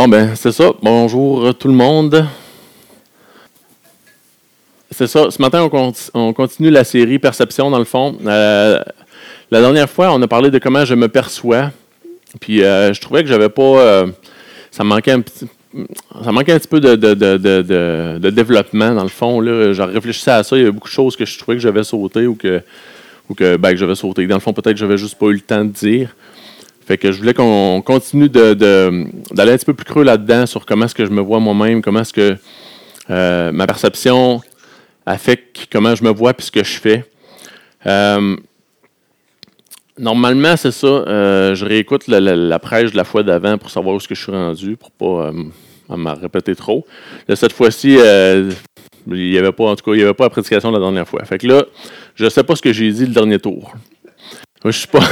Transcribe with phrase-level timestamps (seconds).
[0.00, 0.70] Bon, ben, c'est ça.
[0.80, 2.24] Bonjour tout le monde.
[4.92, 5.28] C'est ça.
[5.28, 5.68] Ce matin,
[6.14, 8.16] on, continue la série Perception, dans le fond.
[8.24, 8.80] Euh,
[9.50, 11.72] la dernière fois, on a parlé de comment je me perçois.
[12.38, 13.62] Puis, euh, je trouvais que j'avais pas.
[13.62, 14.06] Euh,
[14.70, 15.48] ça manquait un petit.
[16.22, 19.40] Ça manquait un petit peu de, de, développement, dans le fond.
[19.40, 19.72] Là.
[19.72, 20.56] Je réfléchissais à ça.
[20.56, 22.62] Il y avait beaucoup de choses que je trouvais que j'avais sauté ou que,
[23.28, 24.24] ou que, ben, que j'avais sauté.
[24.28, 26.14] Dans le fond, peut-être que j'avais juste pas eu le temps de dire.
[26.88, 29.04] Fait que je voulais qu'on continue d'aller
[29.36, 32.00] un petit peu plus creux là-dedans sur comment est-ce que je me vois moi-même, comment
[32.00, 32.38] est-ce que
[33.10, 34.40] euh, ma perception
[35.04, 37.04] affecte comment je me vois et ce que je fais.
[37.84, 38.36] Euh,
[39.98, 40.86] normalement, c'est ça.
[40.86, 44.22] Euh, je réécoute la, prêche de la fois d'avant pour savoir où est-ce que je
[44.22, 45.30] suis rendu, pour pas
[45.94, 46.86] m'en répéter trop.
[47.34, 48.50] cette fois-ci, il
[49.12, 51.22] n'y avait pas, en tout cas, il avait pas la prédication la dernière fois.
[51.26, 51.66] Fait que là,
[52.14, 53.74] je ne sais pas ce que j'ai dit le dernier tour.
[54.64, 55.04] Je suis pas.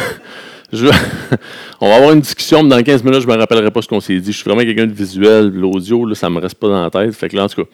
[1.80, 3.88] on va avoir une discussion, mais dans 15 minutes, je ne me rappellerai pas ce
[3.88, 4.32] qu'on s'est dit.
[4.32, 5.48] Je suis vraiment quelqu'un de visuel.
[5.48, 7.14] L'audio, ça ne me reste pas dans la tête.
[7.14, 7.70] Fait que là, en tout cas.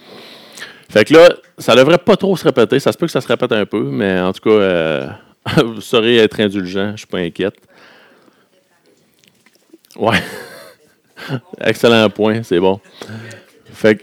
[0.91, 2.79] Fait que là, ça devrait pas trop se répéter.
[2.79, 5.07] Ça se peut que ça se répète un peu, mais en tout cas, euh,
[5.65, 6.89] vous saurez être indulgent.
[6.89, 7.57] Je ne suis pas inquiète.
[9.97, 10.23] Ouais.
[11.61, 12.79] Excellent point, c'est bon.
[13.73, 14.03] Fait que,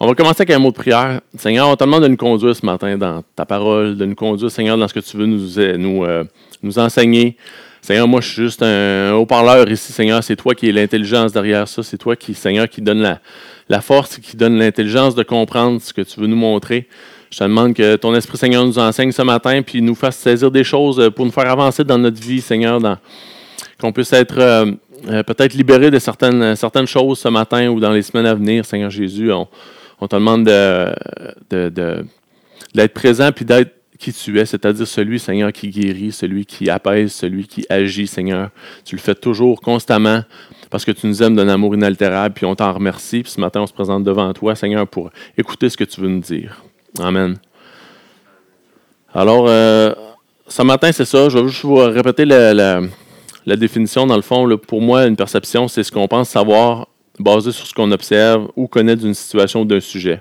[0.00, 1.20] on va commencer avec un mot de prière.
[1.36, 4.50] Seigneur, on te demande de nous conduire ce matin dans ta parole, de nous conduire,
[4.50, 6.24] Seigneur, dans ce que tu veux nous, nous, euh,
[6.62, 7.36] nous enseigner.
[7.84, 10.24] Seigneur, moi, je suis juste un haut-parleur ici, Seigneur.
[10.24, 11.82] C'est toi qui es l'intelligence derrière ça.
[11.82, 13.20] C'est toi qui, Seigneur, qui donne la,
[13.68, 16.88] la force, qui donne l'intelligence de comprendre ce que tu veux nous montrer.
[17.30, 20.50] Je te demande que ton Esprit, Seigneur, nous enseigne ce matin, puis nous fasse saisir
[20.50, 22.80] des choses pour nous faire avancer dans notre vie, Seigneur,
[23.78, 24.72] qu'on puisse être euh,
[25.10, 28.88] euh, peut-être libéré de certaines, choses ce matin ou dans les semaines à venir, Seigneur
[28.88, 29.30] Jésus.
[29.30, 29.46] On,
[30.08, 30.44] te demande
[32.74, 37.12] d'être présent puis d'être qui tu es, c'est-à-dire celui, Seigneur, qui guérit, celui qui apaise,
[37.12, 38.50] celui qui agit, Seigneur.
[38.84, 40.22] Tu le fais toujours, constamment,
[40.70, 43.22] parce que tu nous aimes d'un amour inaltérable, puis on t'en remercie.
[43.22, 46.08] Puis ce matin, on se présente devant toi, Seigneur, pour écouter ce que tu veux
[46.08, 46.62] nous dire.
[46.98, 47.36] Amen.
[49.12, 49.94] Alors, euh,
[50.48, 51.28] ce matin, c'est ça.
[51.28, 52.80] Je vais juste vous répéter la,
[53.46, 54.06] définition.
[54.06, 56.88] Dans le fond, pour moi, une perception, c'est ce qu'on pense savoir
[57.18, 60.20] basé sur ce qu'on observe ou connaît d'une situation ou d'un sujet.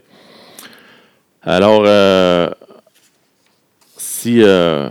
[1.42, 2.50] Alors, euh,
[4.28, 4.90] euh,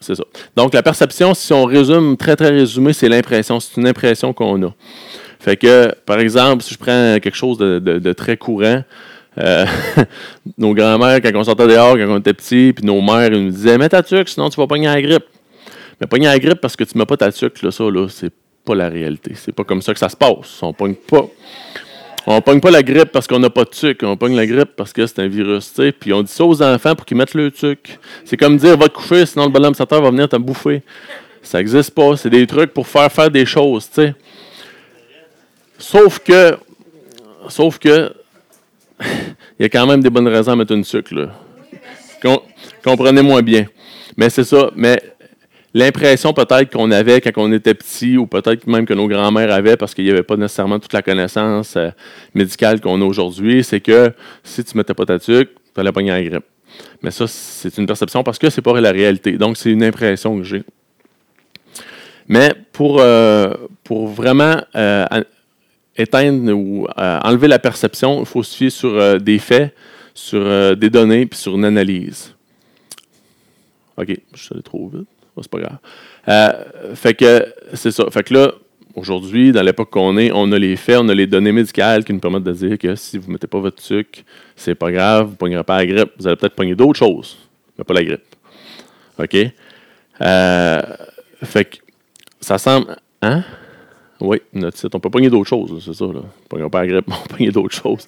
[0.00, 0.24] c'est ça.
[0.56, 3.60] Donc, la perception, si on résume, très, très résumé, c'est l'impression.
[3.60, 4.74] C'est une impression qu'on a.
[5.38, 8.82] Fait que, par exemple, si je prends quelque chose de, très courant,
[9.38, 9.66] euh,
[10.58, 13.50] nos grands-mères, quand on sortait dehors, quand on était petits, puis nos mères, ils nous
[13.50, 15.26] disaient Mets ta tuque, sinon tu vas pogner la grippe.
[16.00, 18.32] Mais pogner la grippe parce que tu mets pas ta tuque, là, ça, là, c'est
[18.64, 19.32] pas la réalité.
[19.34, 20.62] C'est pas comme ça que ça se passe.
[20.62, 21.26] On pogne pas.
[22.30, 24.04] On ne pogne pas la grippe parce qu'on n'a pas de sucre.
[24.06, 25.72] On pogne la grippe parce que c'est un virus.
[25.98, 27.92] Puis on dit ça aux enfants pour qu'ils mettent le sucre.
[28.22, 30.82] C'est comme dire va te coucher, sinon le bonhomme sateur va venir te bouffer.
[31.42, 32.18] Ça n'existe pas.
[32.18, 33.88] C'est des trucs pour faire faire des choses.
[35.78, 36.58] Sauf que,
[37.48, 38.12] sauf que,
[39.00, 41.30] il y a quand même des bonnes raisons à mettre une sucre.
[42.84, 43.68] Comprenez-moi bien.
[44.18, 44.70] Mais c'est ça.
[44.76, 45.00] Mais
[45.74, 49.76] l'impression peut-être qu'on avait quand on était petit, ou peut-être même que nos grands-mères avaient,
[49.76, 51.90] parce qu'il n'y avait pas nécessairement toute la connaissance euh,
[52.34, 54.12] médicale qu'on a aujourd'hui, c'est que
[54.42, 56.44] si tu ne mettais pas ta tuque, tu allais pogner la grippe.
[57.02, 59.32] Mais ça, c'est une perception parce que ce n'est pas la réalité.
[59.32, 60.62] Donc, c'est une impression que j'ai.
[62.28, 63.54] Mais pour, euh,
[63.90, 65.06] vraiment euh,
[65.96, 69.74] éteindre ou enlever la perception, il faut se fier sur des faits,
[70.14, 72.34] sur des données, puis sur une analyse.
[73.96, 75.78] OK, je suis trop vite c'est pas grave.
[76.28, 78.04] Euh, fait que c'est ça.
[78.10, 78.52] Fait que là,
[78.94, 82.12] aujourd'hui, dans l'époque qu'on est, on a les faits, on a les données médicales qui
[82.12, 84.20] nous permettent de dire que si vous ne mettez pas votre sucre,
[84.56, 86.10] c'est pas grave, vous ne pognerez pas la grippe.
[86.18, 87.38] Vous allez peut-être pogner d'autres choses,
[87.76, 88.24] mais pas la grippe.
[89.18, 89.36] OK?
[90.20, 90.82] Euh,
[91.42, 91.76] fait que
[92.40, 92.96] ça semble.
[93.22, 93.42] Hein?
[94.20, 94.94] Oui, notre site.
[94.94, 96.04] On peut pogner d'autres choses, c'est ça.
[96.04, 98.06] On ne pas la grippe, on peut d'autres choses.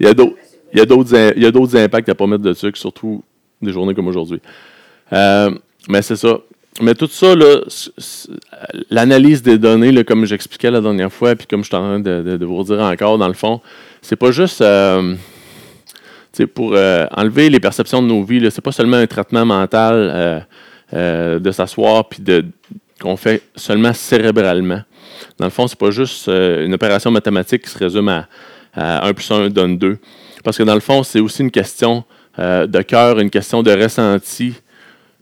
[0.00, 0.36] Il y a d'autres.
[0.72, 3.22] Il y a d'autres impacts à ne pas mettre de sucre, surtout
[3.62, 4.40] des journées comme aujourd'hui.
[5.12, 5.50] Euh,
[5.88, 6.38] mais c'est ça.
[6.80, 7.34] Mais tout ça,
[8.90, 12.44] l'analyse des données, comme j'expliquais la dernière fois, puis comme je suis en train de,
[12.44, 13.60] vous dire encore, dans le fond,
[14.02, 15.14] c'est pas juste euh,
[16.52, 18.50] pour euh, enlever les perceptions de nos vies.
[18.50, 20.44] C'est pas seulement un traitement mental
[20.92, 22.20] euh, de s'asseoir puis
[23.00, 24.82] qu'on fait seulement cérébralement.
[25.38, 28.26] Dans le fond, c'est pas juste une opération mathématique qui se résume à,
[28.74, 29.96] à 1 plus 1 donne 2.
[30.42, 32.02] Parce que dans le fond, c'est aussi une question
[32.36, 34.54] de cœur, une question de ressenti.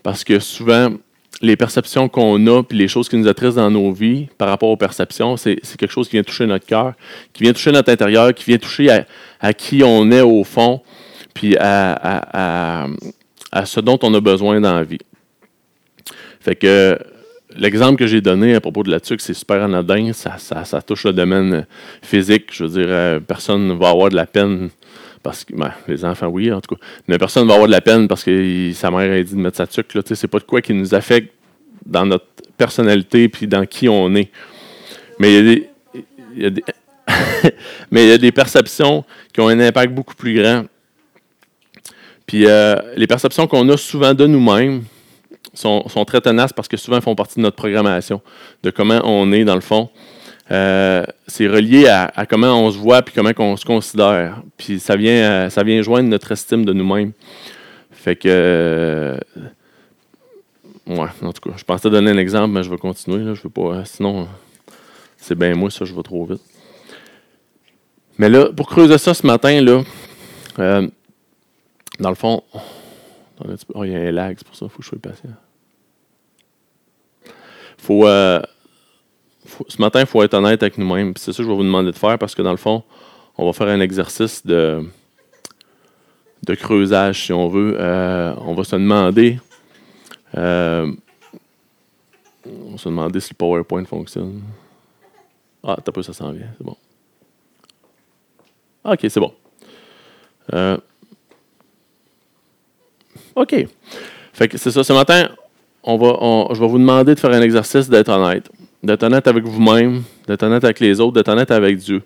[0.03, 0.95] Parce que souvent,
[1.40, 4.69] les perceptions qu'on a, puis les choses qui nous attristent dans nos vies par rapport
[4.69, 6.94] aux perceptions, c'est quelque chose qui vient toucher notre cœur,
[7.32, 9.05] qui vient toucher notre intérieur, qui vient toucher
[9.40, 10.82] à, qui on est au fond,
[11.34, 12.87] puis à,
[13.64, 15.00] ce dont on a besoin dans la vie.
[16.40, 16.99] Fait que
[17.56, 20.12] l'exemple que j'ai donné à propos de la tuque, c'est super anodin.
[20.12, 21.67] Ça, ça, touche le domaine
[22.02, 22.46] physique.
[22.52, 24.70] Je veux dire, euh, personne ne va avoir de la peine
[25.23, 26.81] parce que ben, les enfants, oui, en tout cas.
[27.09, 29.41] Mais personne ne va avoir de la peine parce que sa mère a dit de
[29.41, 29.91] mettre sa tuque.
[29.93, 31.33] Ce n'est pas de quoi qui nous affecte
[31.87, 32.27] dans notre
[32.57, 34.31] personnalité puis dans qui on est.
[35.19, 35.67] Mais il
[36.37, 36.65] y a des,
[37.91, 40.65] mais il y a des perceptions qui ont un impact beaucoup plus grand.
[42.27, 44.85] Puis euh, les perceptions qu'on a souvent de nous-mêmes
[45.55, 48.23] sont, très tenaces parce que souvent font partie de notre programmation,
[48.63, 49.91] de comment on est dans le fond.
[50.53, 54.43] Euh, c'est relié à, comment on se voit puis comment on se considère.
[54.57, 57.13] Puis ça vient, euh, ça vient joindre notre estime de nous-mêmes.
[57.91, 59.17] Fait que.
[60.87, 63.35] ouais, en tout cas, je pensais donner un exemple, mais je vais continuer.
[63.35, 63.85] Je veux pas.
[63.85, 64.29] Sinon,
[65.17, 66.43] c'est bien moi, ça, je vais trop vite.
[68.19, 69.83] Mais là, pour creuser ça ce matin, là,
[70.59, 70.89] euh,
[71.99, 74.85] dans le fond, oh, il y a un lag, c'est pour ça, il faut que
[74.85, 75.31] je sois patient.
[77.79, 78.41] Faut, euh,
[79.69, 81.13] ce matin, il faut être honnête avec nous-mêmes.
[81.17, 82.83] C'est ça que je vais vous demander de faire parce que dans le fond,
[83.37, 84.85] on va faire un exercice de,
[86.47, 87.77] de creusage, si on veut.
[87.79, 89.39] Euh, on va se demander.
[90.35, 90.93] on
[92.45, 94.43] va se demander si le PowerPoint fonctionne.
[95.65, 96.77] Ah, t'as peu, ça s'en vient, c'est bon.
[98.85, 99.33] OK, c'est bon.
[100.53, 100.77] Euh,
[103.37, 103.67] OK.
[104.33, 104.83] Fait que c'est ça.
[104.83, 105.29] Ce matin,
[105.83, 108.51] on va, je vais vous demander de faire un exercice d'être honnête.
[108.82, 112.02] D'être honnête avec vous-même, d'être honnête avec les autres, d'être honnête avec Dieu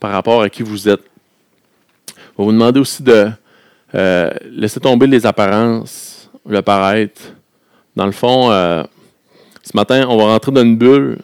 [0.00, 1.02] par rapport à qui vous êtes.
[2.36, 3.28] On va vous demander aussi de
[3.94, 7.20] euh, laisser tomber les apparences, le paraître.
[7.94, 8.82] Dans le fond, euh,
[9.62, 11.18] ce matin, on va rentrer dans une bulle.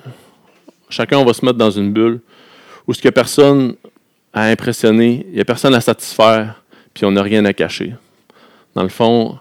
[0.88, 2.20] Chacun, va se mettre dans une bulle
[2.86, 3.74] où ce que personne
[4.32, 6.62] à impressionner, il n'y a personne à satisfaire,
[6.94, 7.94] puis on n'a rien à cacher.
[8.74, 9.38] Dans le fond,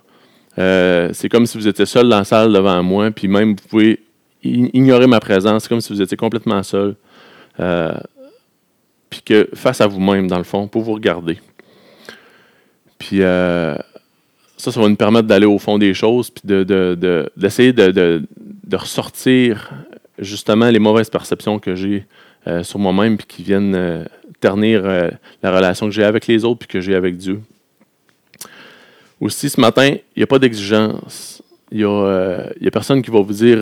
[0.57, 3.67] euh, c'est comme si vous étiez seul dans la salle devant moi, puis même vous
[3.69, 4.01] pouvez
[4.43, 6.95] ignorer ma présence, c'est comme si vous étiez complètement seul.
[7.59, 7.93] Euh,
[9.09, 11.39] puis que face à vous-même, dans le fond, pour vous regarder.
[12.97, 13.75] Puis euh,
[14.57, 18.23] ça, ça va nous permettre d'aller au fond des choses, puis d'essayer de, de,
[18.65, 19.71] de, ressortir
[20.19, 22.05] justement les mauvaises perceptions que j'ai
[22.63, 24.07] sur moi-même, puis qui viennent
[24.39, 25.09] ternir euh,
[25.43, 27.41] la relation que j'ai avec les autres puis que j'ai avec Dieu.
[29.19, 31.41] Aussi, ce matin, il n'y a pas d'exigence.
[31.71, 33.59] Il n'y euh, a, personne qui va vous dire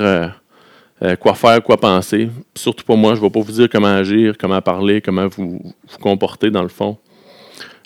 [1.04, 2.30] euh, quoi faire, quoi penser.
[2.56, 5.60] surtout pour moi, je ne vais pas vous dire comment agir, comment parler, comment vous
[5.62, 6.98] vous comporter dans le fond.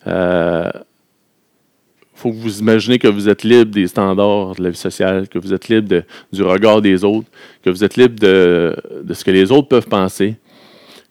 [0.06, 0.72] Il
[2.16, 5.40] faut que vous imaginez que vous êtes libre des standards de la vie sociale, que
[5.40, 7.28] vous êtes libre du regard des autres,
[7.64, 10.36] que vous êtes libre de, de, ce que les autres peuvent penser,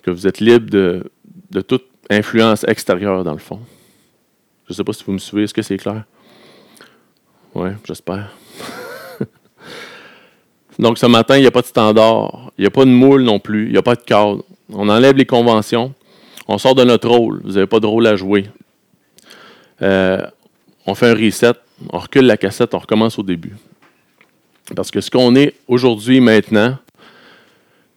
[0.03, 1.03] que vous êtes libre de,
[1.51, 3.61] de toute influence extérieure, dans le fond.
[4.67, 5.45] Je ne sais pas si vous me suivez.
[5.45, 6.05] Est-ce que c'est clair?
[7.55, 8.31] Oui, j'espère.
[10.81, 12.53] Donc, ce matin, il n'y a pas de standard.
[12.57, 13.67] Il n'y a pas de moule non plus.
[13.67, 14.43] Il n'y a pas de cadre.
[14.73, 15.93] On enlève les conventions.
[16.49, 17.43] On sort de notre rôle.
[17.45, 18.47] Vous n'avez pas de rôle à jouer.
[19.83, 20.23] Euh,
[20.87, 21.53] on fait un reset.
[21.93, 22.73] On recule la cassette.
[22.73, 23.53] On recommence au début.
[24.75, 26.79] Parce que ce qu'on est aujourd'hui, maintenant,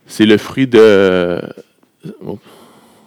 [0.05, 1.39] c'est le fruit de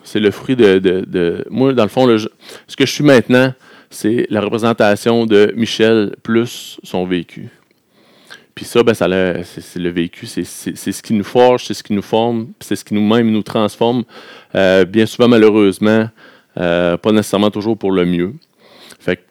[0.04, 3.52] c'est le fruit de, Moi, dans le fond, ce que je suis maintenant,
[3.90, 7.50] c'est la représentation de Michel plus son vécu.
[8.56, 9.06] Puis ça, ben, ça
[9.44, 12.86] c'est, le vécu, c'est, ce qui nous forge, c'est ce qui nous forme, c'est ce
[12.86, 14.04] qui nous-mêmes nous transforme.
[14.54, 16.08] Euh, bien souvent, malheureusement,
[16.56, 18.32] euh, pas nécessairement toujours pour le mieux.
[18.98, 19.22] Fait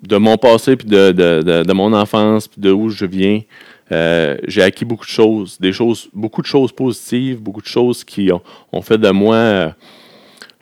[0.00, 3.40] de mon passé, puis de, mon enfance, puis de où je viens,
[3.90, 8.04] euh, j'ai acquis beaucoup de choses, des choses, beaucoup de choses positives, beaucoup de choses
[8.04, 8.30] qui
[8.72, 9.74] ont fait de moi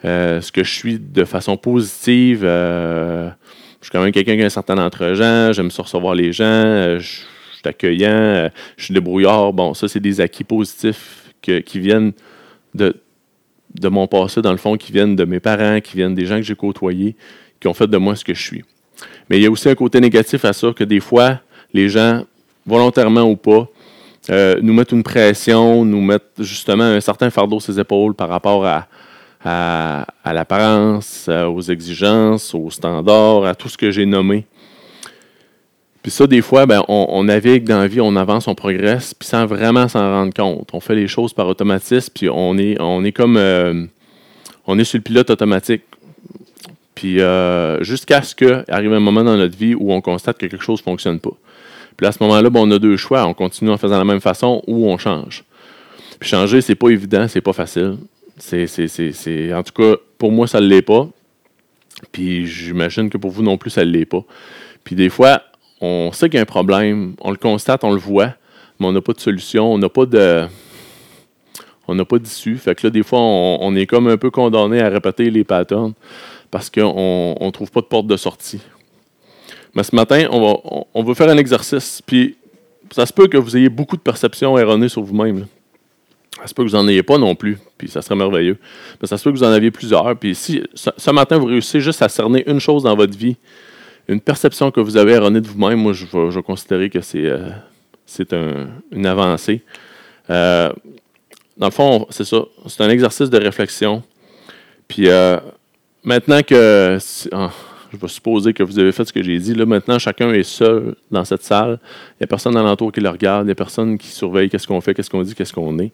[0.03, 2.45] ce que je suis de façon positive.
[2.45, 3.33] Je
[3.83, 7.27] suis quand même quelqu'un qui a un certain entre-gens, j'aime recevoir les gens, je,
[7.67, 9.53] accueillant, je suis débrouillard.
[9.53, 12.13] Bon, ça, c'est des acquis positifs qui viennent
[12.75, 12.95] de,
[13.89, 16.43] mon passé, dans le fond, qui viennent de mes parents, qui viennent des gens que
[16.43, 17.17] j'ai côtoyés,
[17.61, 18.65] qui ont fait de moi ce que je suis.
[19.29, 21.41] Mais il y a aussi un côté négatif à ça, que des fois,
[21.73, 22.25] les gens,
[22.65, 23.69] volontairement ou pas,
[24.29, 28.67] nous mettent une pression, nous mettent justement un certain fardeau sur ses épaules par rapport
[28.67, 28.89] à,
[29.45, 34.47] à, l'apparence, aux exigences, aux standards, à tout ce que j'ai nommé.
[36.07, 39.29] Puis ça, des fois, ben, on, navigue dans la vie, on avance, on progresse, puis
[39.29, 40.69] sans vraiment s'en rendre compte.
[40.73, 43.37] On fait les choses par automatisme, puis on est, on est comme...
[43.37, 43.87] Euh,
[44.69, 45.83] on est sur le pilote automatique.
[46.95, 50.63] Puis euh, jusqu'à ce qu'arrive un moment dans notre vie où on constate que quelque
[50.63, 51.37] chose ne fonctionne pas.
[51.97, 53.27] Puis à ce moment-là, ben, on a deux choix.
[53.27, 55.43] On continue en faisant la même façon ou on change.
[56.21, 57.97] Puis changer, c'est pas évident, c'est pas facile.
[58.39, 61.09] C'est, en tout cas, pour moi, ça ne l'est pas.
[62.13, 64.23] Puis j'imagine que pour vous non plus, ça ne l'est pas.
[64.85, 65.43] Puis des fois,
[65.81, 68.35] on sait qu'il y a un problème, on le constate, on le voit.
[68.79, 70.47] mais on n'a pas de solution, on n'a pas de.
[71.89, 72.57] On n'a pas d'issue.
[72.57, 75.93] Fait que là, des fois, on, est comme un peu condamné à répéter les patterns
[76.51, 78.61] parce qu'on ne trouve pas de porte de sortie.
[79.73, 80.41] Mais ce matin, on
[80.95, 82.03] va, veut faire un exercice.
[82.05, 82.37] Puis
[82.91, 85.47] ça se peut que vous ayez beaucoup de perceptions erronées sur vous-même.
[86.41, 88.59] Ça se peut que vous n'en ayez pas non plus, puis ça serait merveilleux.
[89.01, 90.17] Mais ça se peut que vous en aviez plusieurs.
[90.17, 93.37] Puis si ce matin, vous réussissez juste à cerner une chose dans votre vie,
[94.09, 97.25] une perception que vous avez erronée de vous-même, moi, je vais, considérer que c'est
[98.33, 99.63] euh, une avancée.
[100.31, 100.73] Euh,
[101.57, 102.43] dans le fond, c'est ça.
[102.67, 104.03] C'est un exercice de réflexion.
[104.89, 105.39] Puis euh,
[106.05, 106.99] maintenant que.
[107.33, 107.51] Ah,
[107.93, 109.55] je vais supposer que vous avez fait ce que j'ai dit.
[109.55, 111.79] Là, maintenant, chacun est seul dans cette salle.
[112.13, 113.45] Il n'y a personne alentour qui le regarde.
[113.45, 115.93] Il n'y a personne qui surveille qu'est-ce qu'on fait, qu'est-ce qu'on dit, qu'est-ce qu'on est.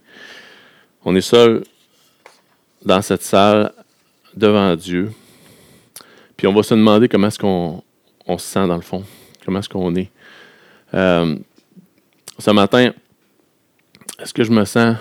[1.05, 1.63] On est seul
[2.85, 3.73] dans cette salle
[4.35, 5.13] devant Dieu.
[6.37, 7.83] Puis on va se demander comment est-ce qu'on
[8.39, 9.05] se sent dans le fond.
[9.45, 10.11] Comment est-ce qu'on est.
[10.95, 11.37] Euh,
[12.39, 12.93] ce matin,
[14.19, 14.97] est-ce que je me sens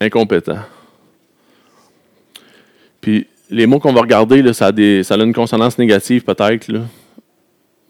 [0.00, 0.58] incompétent?
[3.00, 6.66] Puis les mots qu'on va regarder, ça, a une consonance négative peut-être,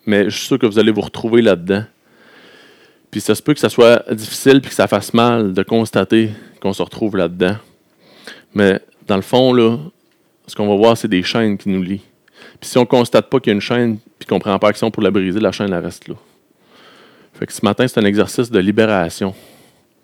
[0.05, 1.85] mais je suis sûr que vous allez vous retrouver là-dedans.
[3.11, 6.31] Puis ça se peut que ça soit difficile puis que ça fasse mal de constater
[6.61, 7.57] qu'on se retrouve là-dedans.
[8.55, 9.55] Mais dans le fond,
[10.47, 12.03] ce qu'on va voir, c'est des chaînes qui nous lient.
[12.61, 14.69] Puis si on constate pas qu'il y a une chaîne puis qu'on ne prend pas
[14.69, 16.15] action pour la briser, la chaîne elle reste là.
[17.35, 19.35] Fait que ce matin, c'est un exercice de libération.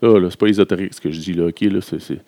[0.03, 2.21] Là, là c'est pas ésotérique ce que je dis là, ok, là, c'est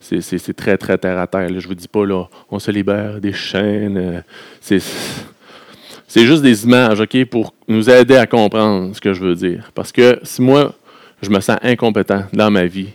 [0.00, 1.48] c'est très, très terre à terre.
[1.48, 3.98] Je Je vous dis pas, là, on se libère des chaînes.
[3.98, 4.20] Euh,
[4.60, 9.70] c'est juste des images, OK, pour nous aider à comprendre ce que je veux dire.
[9.74, 10.74] Parce que si moi,
[11.22, 12.88] je me sens incompétent dans ma vie,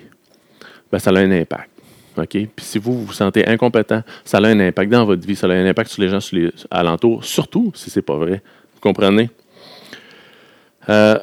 [0.92, 1.70] ben, ça a un impact.
[2.18, 2.30] OK?
[2.30, 5.52] Puis si vous vous sentez incompétent, ça a un impact dans votre vie, ça a
[5.52, 8.42] un impact sur les gens sur les alentours, surtout si ce n'est pas vrai.
[8.74, 9.30] Vous comprenez?
[10.90, 11.18] Euh,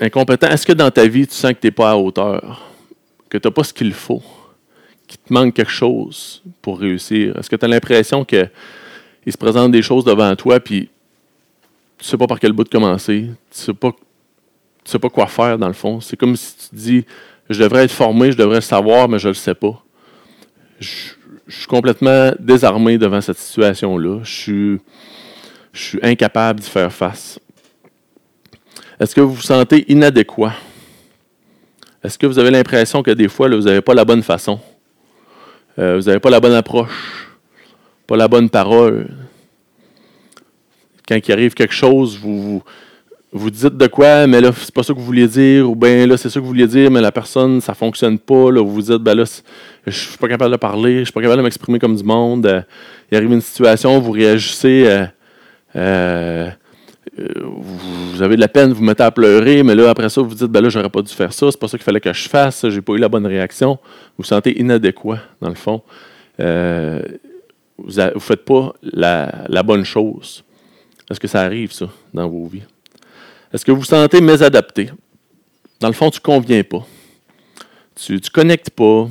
[0.00, 2.70] incompétent, est-ce que dans ta vie, tu sens que tu n'es pas à hauteur?
[3.28, 4.22] Que tu n'as pas ce qu'il faut?
[5.06, 7.36] qu'il te manque quelque chose pour réussir?
[7.36, 8.50] Est-ce que tu as l'impression qu'il
[9.26, 10.88] se présente des choses devant toi, puis
[11.98, 13.92] tu ne sais pas par quel bout de commencer, tu ne sais, pas,
[14.84, 16.00] sais pas quoi faire dans le fond?
[16.00, 17.04] C'est comme si tu dis,
[17.48, 19.83] je devrais être formé, je devrais le savoir, mais je ne le sais pas.
[21.46, 24.20] Je, suis complètement désarmé devant cette situation-là.
[24.22, 24.80] Je
[25.72, 27.38] suis, incapable d'y faire face.
[29.00, 30.54] Est-ce que vous vous sentez inadéquat?
[32.02, 34.60] Est-ce que vous avez l'impression que des fois, vous n'avez pas la bonne façon?
[35.78, 37.28] Euh, vous n'avez pas la bonne approche,
[38.06, 39.08] pas la bonne parole?
[41.08, 42.62] Quand il arrive quelque chose, vous,
[43.32, 46.06] vous, dites de quoi, mais là, c'est pas ça que vous vouliez dire, ou bien
[46.06, 48.50] là, c'est ça que vous vouliez dire, mais la personne, ça fonctionne pas.
[48.50, 49.24] Là, vous vous dites, ben là,
[49.86, 52.46] je suis pas capable de parler, je suis pas capable de m'exprimer comme du monde.
[52.46, 52.62] Euh,
[53.10, 54.86] il arrive une situation, vous réagissez.
[54.86, 55.06] Euh,
[55.76, 56.50] euh,
[57.46, 60.34] vous avez de la peine, vous, vous mettez à pleurer, mais là, après ça, vous
[60.34, 62.28] dites, ben là, j'aurais pas dû faire ça, c'est pas ça qu'il fallait que je
[62.28, 63.72] fasse, j'ai pas eu la bonne réaction.
[63.72, 65.82] Vous vous sentez inadéquat, dans le fond.
[66.38, 66.44] Vous
[67.86, 70.44] ne faites pas la, bonne chose.
[71.10, 72.62] Est-ce que ça arrive, ça, dans vos vies?
[73.52, 74.90] Est-ce que vous vous sentez mésadapté?
[75.80, 76.84] Dans le fond, tu ne conviens pas.
[77.94, 79.08] Tu ne connectes pas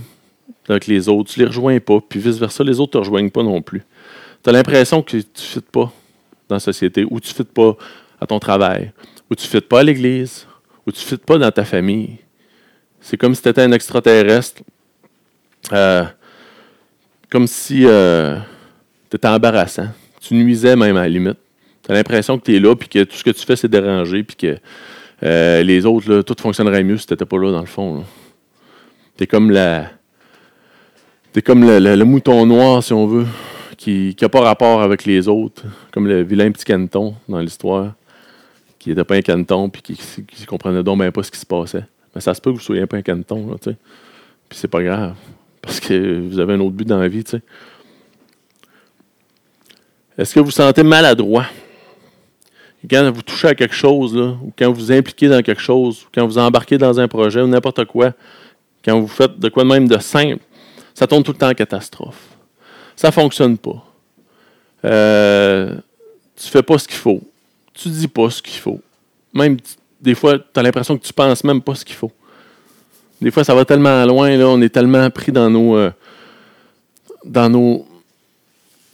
[0.70, 3.44] avec les autres, tu les rejoins pas, puis vice-versa, les autres ne te rejoignent pas
[3.44, 3.84] non plus.
[4.44, 5.92] Tu as l'impression que tu ne fites pas
[6.50, 7.76] dans la société, ou tu ne fites pas
[8.20, 8.92] à ton travail,
[9.30, 10.48] ou tu ne fites pas à l'église,
[10.86, 12.18] ou tu ne fites pas dans ta famille.
[13.02, 14.62] C'est comme si tu étais un extraterrestre,
[15.72, 16.04] euh,
[17.30, 18.38] comme si euh,
[19.10, 19.88] tu étais embarrassant.
[20.22, 21.38] Tu nuisais même à la limite.
[21.84, 23.68] Tu as l'impression que tu es là, puis que tout ce que tu fais, c'est
[23.68, 24.58] déranger, puis que
[25.24, 28.04] euh, les autres, tout fonctionnerait mieux si tu n'étais pas là, dans le fond.
[29.18, 29.90] Tu es comme la.
[31.34, 33.26] T'es comme le, mouton noir, si on veut,
[33.76, 37.94] qui n'a pas rapport avec les autres, comme le vilain petit caneton dans l'histoire,
[38.78, 41.46] qui n'était pas un caneton puis qui, ne comprenait donc même pas ce qui se
[41.48, 41.86] passait.
[42.14, 43.78] Mais ça se peut que vous soyez pas un caneton, tu sais.
[44.48, 45.16] Puis c'est pas grave,
[45.60, 47.42] parce que vous avez un autre but dans la vie, tu sais.
[50.16, 51.48] Est-ce que vous vous sentez maladroit?
[52.88, 56.04] Quand vous touchez à quelque chose, là, ou quand vous vous impliquez dans quelque chose,
[56.04, 58.12] ou quand vous embarquez dans un projet, ou n'importe quoi,
[58.86, 60.44] quand vous faites de quoi de même de simple,
[60.94, 62.34] ça tourne tout le temps en catastrophe
[62.96, 63.84] ça ne fonctionne pas.
[64.86, 65.76] Euh,
[66.36, 67.22] tu ne fais pas ce qu'il faut.
[67.74, 68.82] Tu dis pas ce qu'il faut.
[69.34, 69.58] Même
[70.02, 72.12] des fois, tu as l'impression que tu ne penses même pas ce qu'il faut.
[73.22, 75.92] Des fois, ça va tellement loin, là, on est tellement pris dans nos, euh,
[77.24, 77.88] dans nos,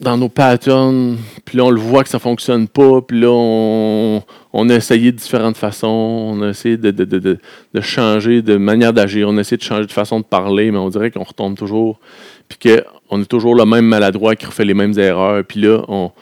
[0.00, 3.30] dans nos patterns, puis là, on le voit que ça ne fonctionne pas, puis là,
[3.30, 9.28] on, a essayé de différentes façons, on a essayé de, de changer de manière d'agir,
[9.28, 12.00] on a essayé de changer de façon de parler, mais on dirait qu'on retombe toujours,
[12.48, 15.44] puis que on est toujours le même maladroit qui refait les mêmes erreurs.
[15.44, 16.12] Puis là, on,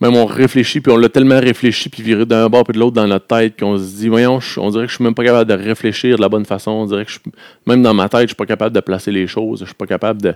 [0.00, 2.96] même on réfléchit, puis on l'a tellement réfléchi, puis viré d'un bord puis de l'autre
[2.96, 5.50] dans notre tête, qu'on se dit, voyons, on dirait que je suis même pas capable
[5.50, 6.70] de réfléchir de la bonne façon.
[6.70, 7.12] On dirait que
[7.66, 9.86] même dans ma tête, je suis pas capable de placer les choses, je suis pas
[9.86, 10.34] capable de,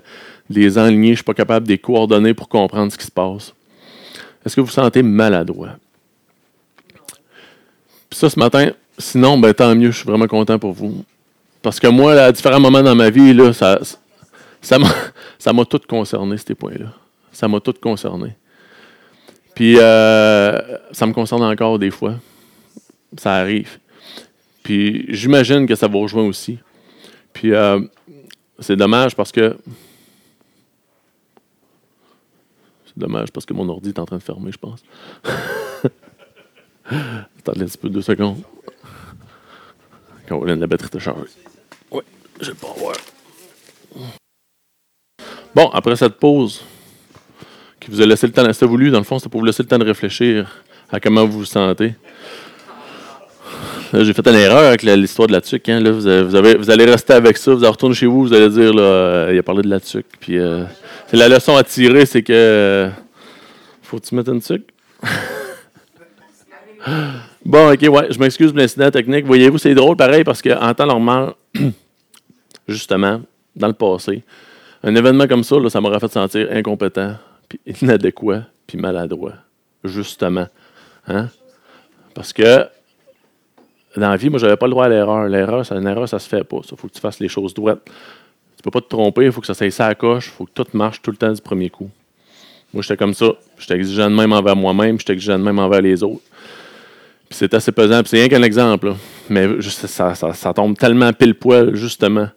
[0.50, 3.54] les enligner, je suis pas capable de les coordonner pour comprendre ce qui se passe.
[4.44, 5.71] Est-ce que vous vous sentez maladroit?
[8.11, 11.04] Puis ça, ce matin, sinon, ben, tant mieux, je suis vraiment content pour vous.
[11.62, 13.80] Parce que moi, à différents moments dans ma vie, là, ça,
[14.61, 16.92] ça m'a tout concerné, ces points-là.
[17.33, 18.37] Ça m'a tout concerné.
[19.54, 22.14] Puis, euh, ça me concerne encore des fois.
[23.16, 23.78] Ça arrive.
[24.62, 26.58] Puis, j'imagine que ça vous rejoint aussi.
[27.32, 27.80] Puis, euh,
[28.58, 29.56] c'est dommage parce que.
[32.87, 34.82] C'est dommage parce que mon ordi est en train de fermer, je pense.
[37.38, 38.42] Attendez un petit peu, deux secondes.
[40.26, 41.28] Caroline, la batterie te charge.
[41.90, 42.02] Oui,
[42.40, 42.96] je vais pas voir.
[45.54, 46.64] Bon, après cette pause,
[47.90, 49.68] vous a laissé le temps, c'était voulu, dans le fond, c'était pour vous laisser le
[49.68, 50.50] temps de réfléchir
[50.90, 51.94] à comment vous vous sentez.
[54.02, 55.68] J'ai fait une erreur avec l'histoire de la tuque.
[55.68, 55.78] Hein.
[55.78, 58.48] Là, vous, avez, vous, allez rester avec ça, vous allez retourner chez vous, vous allez
[58.48, 60.06] dire, là, euh, il a parlé de la tuque.
[60.18, 60.64] Puis, euh,
[61.12, 62.32] la leçon à tirer, c'est que.
[62.32, 62.88] Euh,
[63.82, 64.68] faut-tu mettre une tuque?
[67.44, 69.26] bon, ok, ouais, je m'excuse pour l'incident technique.
[69.26, 71.34] Voyez-vous, c'est drôle pareil parce qu'en temps normal,
[72.68, 73.20] justement,
[73.54, 74.24] dans le passé,
[74.82, 77.14] un événement comme ça, ça m'aurait fait sentir incompétent,
[77.48, 79.34] puis inadéquat, puis maladroit.
[79.82, 80.48] Justement.
[81.06, 81.28] Hein?
[82.14, 82.66] Parce que
[83.96, 85.24] dans la vie, moi, j'avais pas le droit à l'erreur.
[85.28, 86.60] L'erreur, c'est une erreur, ça se fait pas.
[86.70, 87.80] Il faut que tu fasses les choses droites.
[88.56, 90.46] Tu peux pas te tromper, il faut que ça s'aille ça à coche, il faut
[90.46, 91.90] que tout marche tout le temps du premier coup.
[92.72, 93.26] Moi, j'étais comme ça.
[93.58, 96.22] J'étais exigeant de même envers moi-même, j'étais exigeant de même envers les autres.
[97.28, 98.00] Puis c'est assez pesant.
[98.00, 98.94] Puis c'est rien qu'un exemple.
[99.28, 102.28] Mais ça, ça, ça, tombe tellement pile poil, justement.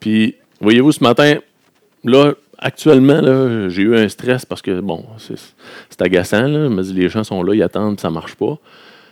[0.00, 1.38] Puis, voyez-vous, ce matin,
[2.04, 6.46] Là, actuellement, j'ai eu un stress parce que, bon, c'est agaçant.
[6.46, 6.68] Là.
[6.68, 8.58] Les gens sont là, ils attendent, ça ne marche pas.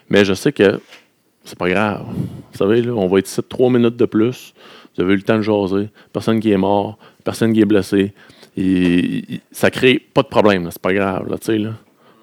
[0.08, 0.80] Mais je sais que
[1.44, 2.04] c'est pas grave.
[2.06, 4.54] Vous savez, là, on va être ici trois minutes de plus.
[4.94, 5.88] Vous avez eu le temps de jaser.
[6.12, 8.12] Personne qui est mort, personne qui est blessé.
[9.50, 10.68] Ça crée pas de problème.
[10.70, 11.34] C'est pas grave.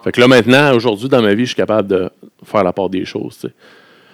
[0.04, 2.10] Fait que là, maintenant, aujourd'hui, dans ma vie, je suis capable de
[2.46, 3.46] faire la part des choses.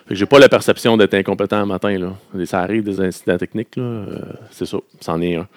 [0.09, 1.97] J'ai pas la perception d'être incompétent le matin.
[1.97, 2.45] Là.
[2.45, 3.77] Ça arrive des incidents techniques.
[3.77, 4.05] Euh,
[4.51, 4.77] c'est ça.
[5.01, 5.47] C'en est un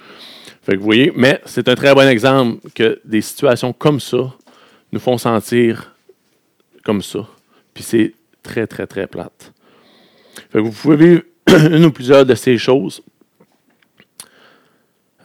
[0.76, 4.34] vous voyez, mais c'est un très bon exemple que des situations comme ça
[4.92, 5.94] nous font sentir
[6.84, 7.26] comme ça.
[7.72, 9.52] Puis c'est très, très, très plate.
[10.52, 11.22] vous pouvez vivre
[11.74, 13.02] une ou plusieurs de ces choses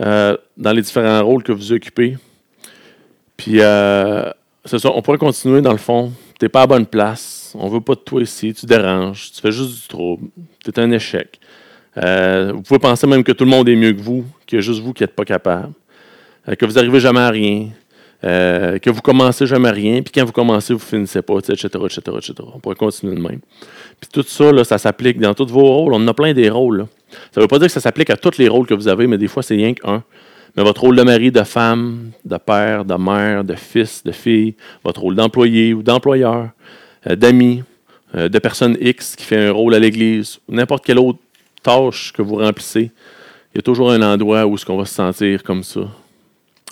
[0.02, 2.18] euh, dans les différents rôles que vous occupez.
[3.36, 4.30] Puis, euh,
[4.66, 6.14] c'est ça, on pourrait continuer dans le fond.
[6.39, 7.54] Tu n'es pas à bonne place.
[7.58, 8.54] On veut pas de toi ici.
[8.54, 9.32] Tu déranges.
[9.32, 10.28] Tu fais juste du trouble.
[10.63, 11.39] Tu es un échec.
[11.98, 14.60] Euh, vous pouvez penser même que tout le monde est mieux que vous, qu'il y
[14.60, 15.74] a juste vous qui n'êtes pas capable,
[16.48, 17.69] euh, que vous n'arrivez jamais à rien,
[18.24, 21.38] euh, que vous commencez jamais à rien, puis quand vous commencez, vous ne finissez pas,
[21.38, 22.34] etc., etc., etc.
[22.54, 23.41] On pourrait continuer de même.
[24.00, 25.93] Puis tout ça, là, ça s'applique dans tous vos rôles.
[25.93, 26.88] On en a plein des rôles.
[27.32, 29.06] Ça ne veut pas dire que ça s'applique à tous les rôles que vous avez,
[29.06, 30.04] mais des fois, c'est rien qu'un.
[30.56, 34.56] Mais votre rôle de mari, de femme, de père, de mère, de fils, de fille,
[34.84, 36.50] votre rôle d'employé ou d'employeur,
[37.06, 37.63] d'ami,
[38.13, 41.20] de personne X qui fait un rôle à l'Église, n'importe quel autre
[41.63, 42.92] tâche que vous remplissez,
[43.54, 45.82] il y a toujours un endroit où ce qu'on va se sentir comme ça,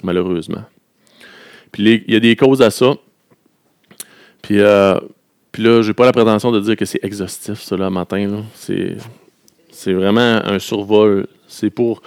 [0.03, 0.63] malheureusement.
[1.71, 2.93] Puis il y a des causes à ça.
[4.41, 4.95] Puis, euh,
[5.57, 8.43] là, je n'ai pas la prétention de dire que c'est exhaustif, ça, là, matin.
[8.55, 11.27] C'est vraiment un survol.
[11.47, 12.01] C'est pour.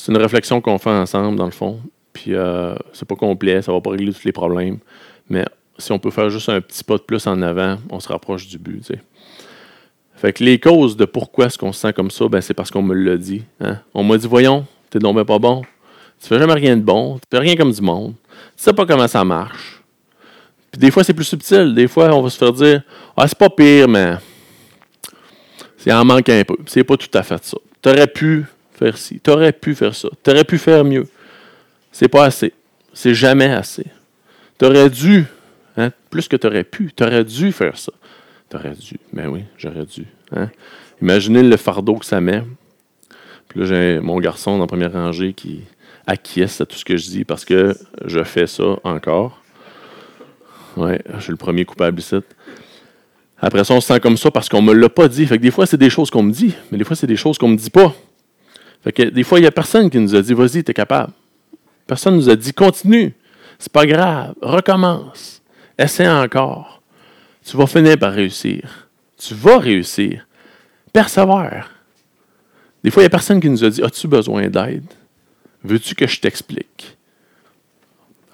[0.00, 1.78] C'est une réflexion qu'on fait ensemble, dans le fond.
[2.14, 4.78] Puis euh, c'est pas complet, ça va pas régler tous les problèmes.
[5.28, 5.44] Mais
[5.76, 8.48] si on peut faire juste un petit pas de plus en avant, on se rapproche
[8.48, 8.92] du but.
[10.14, 12.70] Fait que les causes de pourquoi est-ce qu'on se sent comme ça, ben c'est parce
[12.70, 13.42] qu'on me l'a dit.
[13.60, 13.78] Hein.
[13.92, 15.62] On m'a dit, voyons, t'es donc pas bon.
[16.18, 17.18] Tu fais jamais rien de bon.
[17.18, 18.14] Tu fais rien comme du monde.
[18.56, 19.82] Tu sais pas comment ça marche.
[20.72, 21.74] Puis des fois, c'est plus subtil.
[21.74, 22.82] Des fois, on va se faire dire,
[23.18, 24.14] ah, c'est pas pire, mais
[25.76, 26.56] c'est en manque un peu.
[26.66, 27.58] C'est pas tout à fait ça.
[27.82, 28.46] T'aurais pu
[28.80, 29.20] faire ci.
[29.20, 30.08] T'aurais pu faire ça.
[30.22, 31.06] T'aurais pu faire mieux.
[31.92, 32.52] C'est pas assez.
[32.94, 33.84] C'est jamais assez.
[34.56, 35.24] T'aurais dû,
[35.76, 37.92] hein, plus que t'aurais pu, t'aurais dû faire ça.
[38.48, 38.98] T'aurais dû.
[39.12, 40.06] Ben oui, j'aurais dû.
[40.34, 40.50] Hein?
[41.02, 42.42] Imaginez le fardeau que ça met.
[43.48, 45.62] Puis là, j'ai mon garçon dans la première rangée qui
[46.06, 49.42] acquiesce à tout ce que je dis parce que je fais ça encore.
[50.76, 52.16] Oui, je suis le premier coupable ici.
[53.42, 55.26] Après ça, on se sent comme ça parce qu'on me l'a pas dit.
[55.26, 57.16] Fait que des fois, c'est des choses qu'on me dit, mais des fois, c'est des
[57.16, 57.94] choses qu'on me dit pas.
[58.82, 60.74] Fait que des fois, il n'y a personne qui nous a dit Vas-y, tu es
[60.74, 61.12] capable.
[61.86, 63.14] Personne nous a dit Continue.
[63.58, 64.34] C'est pas grave.
[64.40, 65.42] Recommence.
[65.78, 66.80] Essaie encore.
[67.44, 68.88] Tu vas finir par réussir.
[69.18, 70.26] Tu vas réussir.
[70.92, 71.70] Persévère.
[72.82, 74.86] Des fois, il n'y a personne qui nous a dit As-tu besoin d'aide?
[75.62, 76.96] Veux-tu que je t'explique?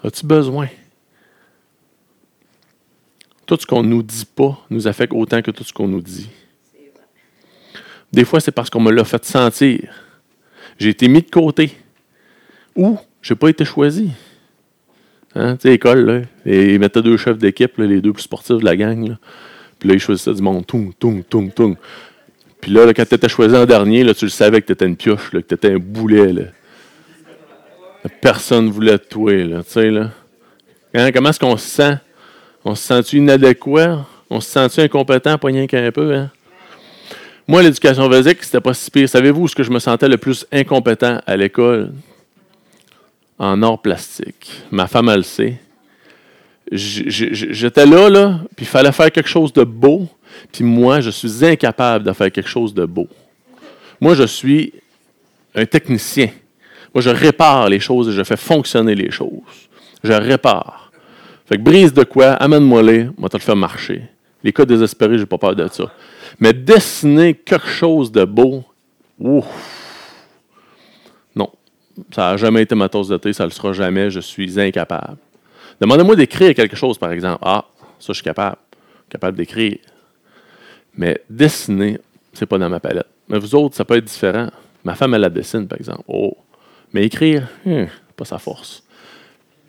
[0.03, 0.67] As-tu besoin?
[3.45, 6.01] Tout ce qu'on ne nous dit pas nous affecte autant que tout ce qu'on nous
[6.01, 6.29] dit.
[8.11, 10.06] Des fois, c'est parce qu'on me l'a fait sentir.
[10.77, 11.71] J'ai été mis de côté.
[12.75, 14.11] Ou je n'ai pas été choisi.
[15.35, 15.55] Hein?
[15.57, 18.65] Tu sais, école, là, et ils mettaient deux chefs d'équipe, les deux plus sportifs de
[18.65, 19.17] la gang.
[19.79, 20.65] Puis là, ils choisissaient du monde.
[20.65, 21.75] Toum, toum, toum, toum.
[22.61, 24.85] Puis là, quand tu étais choisi en dernier, là, tu le savais que tu étais
[24.85, 26.33] une pioche, que tu étais un boulet.
[26.33, 26.43] Là.
[28.21, 29.43] Personne ne voulait te tuer.
[29.43, 30.11] Là, là.
[30.93, 31.97] Hein, comment est-ce qu'on se sent?
[32.65, 34.05] On se sent-tu inadéquat?
[34.29, 36.13] On se sent-tu incompétent, pas rien qu'un peu?
[36.13, 36.31] Hein?
[37.47, 39.07] Moi, l'éducation physique, c'était pas si pire.
[39.07, 41.93] Savez-vous ce que je me sentais le plus incompétent à l'école?
[43.39, 44.63] En art plastique.
[44.69, 45.57] Ma femme, elle le sait.
[46.69, 50.09] J'étais là, là, puis il fallait faire quelque chose de beau,
[50.51, 53.07] puis moi, je suis incapable de faire quelque chose de beau.
[54.01, 54.73] Moi, je suis
[55.55, 56.29] un technicien.
[56.93, 59.69] Moi, je répare les choses et je fais fonctionner les choses.
[60.03, 60.91] Je répare.
[61.45, 64.01] Fait que brise de quoi, amène-moi-les, moi, te le faire marcher.
[64.43, 65.85] Les cas désespérés, j'ai pas peur de ça.
[66.39, 68.63] Mais dessiner quelque chose de beau,
[69.19, 69.45] ouf,
[71.35, 71.51] non.
[72.13, 74.59] Ça n'a jamais été ma tasse de thé, ça ne le sera jamais, je suis
[74.59, 75.17] incapable.
[75.81, 77.39] Demandez-moi d'écrire quelque chose, par exemple.
[77.41, 77.65] Ah,
[77.99, 78.57] ça, je suis capable.
[79.09, 79.77] Capable d'écrire.
[80.95, 81.99] Mais dessiner,
[82.33, 83.07] c'est pas dans ma palette.
[83.27, 84.49] Mais vous autres, ça peut être différent.
[84.83, 86.03] Ma femme, elle la dessine, par exemple.
[86.07, 86.35] Oh.
[86.93, 88.83] Mais écrire, hmm, pas sa force.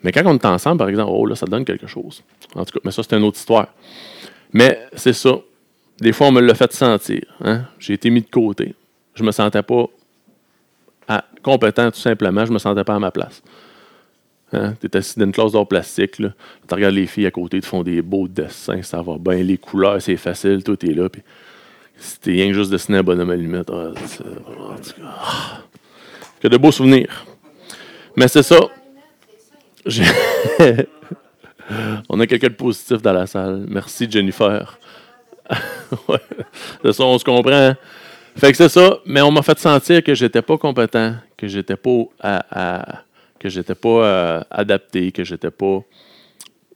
[0.03, 2.23] Mais quand on est ensemble, par exemple, oh là, ça donne quelque chose.
[2.55, 3.67] En tout cas, mais ça, c'est une autre histoire.
[4.53, 5.35] Mais c'est ça.
[6.01, 7.21] Des fois, on me l'a fait sentir.
[7.41, 7.63] Hein.
[7.77, 8.73] J'ai été mis de côté.
[9.15, 9.85] Je me sentais pas
[11.41, 12.45] compétent, tout simplement.
[12.45, 13.41] Je me sentais pas à ma place.
[14.53, 14.75] Hein?
[14.79, 16.13] Tu es assis dans une classe d'art plastique.
[16.17, 16.25] Tu
[16.71, 19.43] regardes les filles à côté, te font des beaux dessins, ça va bien.
[19.43, 21.09] Les couleurs, c'est facile, tout est là.
[21.09, 21.21] Puis,
[21.97, 23.69] c'était rien que juste dessiner un bonhomme à limite.
[23.71, 23.91] Ah,
[25.03, 25.61] ah.
[26.39, 27.25] que de beaux souvenirs.
[28.15, 28.59] Mais c'est ça.
[32.09, 33.65] on a quelqu'un de positif dans la salle.
[33.67, 34.77] Merci, Jennifer.
[36.83, 37.51] c'est ça, on se comprend.
[37.51, 37.77] Hein.
[38.35, 41.75] Fait que c'est ça, mais on m'a fait sentir que j'étais pas compétent, que j'étais
[41.75, 42.03] pas
[43.39, 45.81] que j'étais pas euh, adapté, que j'étais pas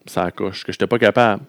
[0.05, 1.43] ça coche, que j'étais pas capable.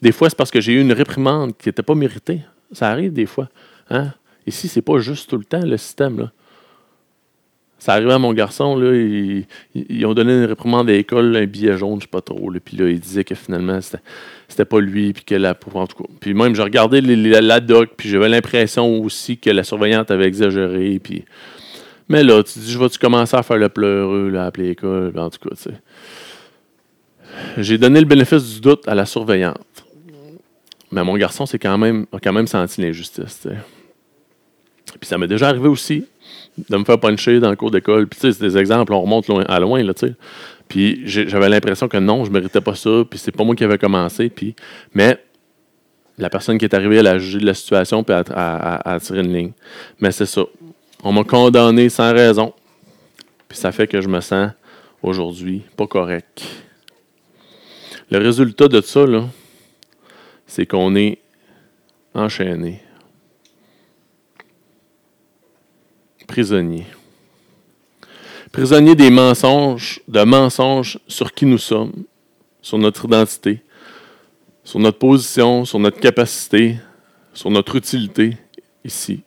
[0.00, 2.40] Des fois, c'est parce que j'ai eu une réprimande qui n'était pas méritée.
[2.72, 3.48] Ça arrive des fois.
[3.90, 4.12] Hein?
[4.46, 6.18] Ici, c'est pas juste tout le temps le système.
[6.20, 6.32] Là.
[7.78, 11.78] Ça arrivait à mon garçon, là, ils, ont donné une réprimande à l'école, un billet
[11.78, 12.50] jaune, je sais pas trop.
[12.64, 13.78] puis là, il disait que finalement,
[14.48, 16.10] c'était, pas lui, puis que la en tout cas.
[16.20, 20.98] Puis même, j'ai regardé la doc, puis j'avais l'impression aussi que la surveillante avait exagéré.
[20.98, 21.24] Puis...
[22.08, 25.16] Mais là, tu dis, je vais-tu commencer à faire le pleureux, là, à appeler l'école,
[25.16, 25.74] en tout cas, tu sais.
[27.58, 29.84] J'ai donné le bénéfice du doute à la surveillante.
[30.90, 33.46] Mais mon garçon c'est quand même, a quand même senti l'injustice,
[34.98, 36.06] Puis ça m'est déjà arrivé aussi
[36.68, 38.06] de me faire puncher dans le cours d'école.
[38.06, 40.14] Puis, tu sais, c'est des exemples, on remonte loin, à loin, là, tu sais.
[40.68, 43.64] Puis, j'avais l'impression que non, je ne méritais pas ça, puis c'est pas moi qui
[43.64, 44.28] avais commencé.
[44.28, 44.54] Puis,
[44.92, 45.18] mais
[46.18, 49.32] la personne qui est arrivée, elle a jugé de la situation, puis à tirer une
[49.32, 49.52] ligne.
[50.00, 50.42] Mais c'est ça.
[51.02, 52.52] On m'a condamné sans raison.
[53.48, 54.50] Puis ça fait que je me sens
[55.02, 56.44] aujourd'hui pas correct.
[58.10, 59.24] Le résultat de ça, là,
[60.46, 61.18] c'est qu'on est
[62.14, 62.82] enchaîné.
[66.28, 66.86] Prisonnier.
[68.52, 72.04] Prisonnier des mensonges, de mensonges sur qui nous sommes,
[72.62, 73.62] sur notre identité,
[74.62, 76.76] sur notre position, sur notre capacité,
[77.32, 78.36] sur notre utilité
[78.84, 79.22] ici.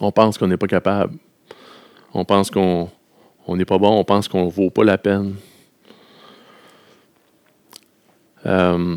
[0.00, 1.16] On pense qu'on n'est pas capable.
[2.12, 2.90] On pense qu'on
[3.48, 3.98] n'est pas bon.
[3.98, 5.36] On pense qu'on ne vaut pas la peine.
[8.46, 8.96] Euh,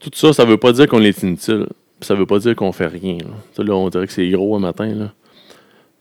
[0.00, 1.66] tout ça, ça ne veut pas dire qu'on est inutile
[2.02, 3.18] ça ne veut pas dire qu'on fait rien.
[3.18, 3.74] Là.
[3.74, 4.86] on dirait que c'est gros un matin.
[4.86, 5.12] Là.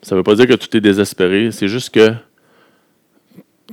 [0.02, 1.52] Ça ne veut pas dire que tout est désespéré.
[1.52, 2.14] C'est juste que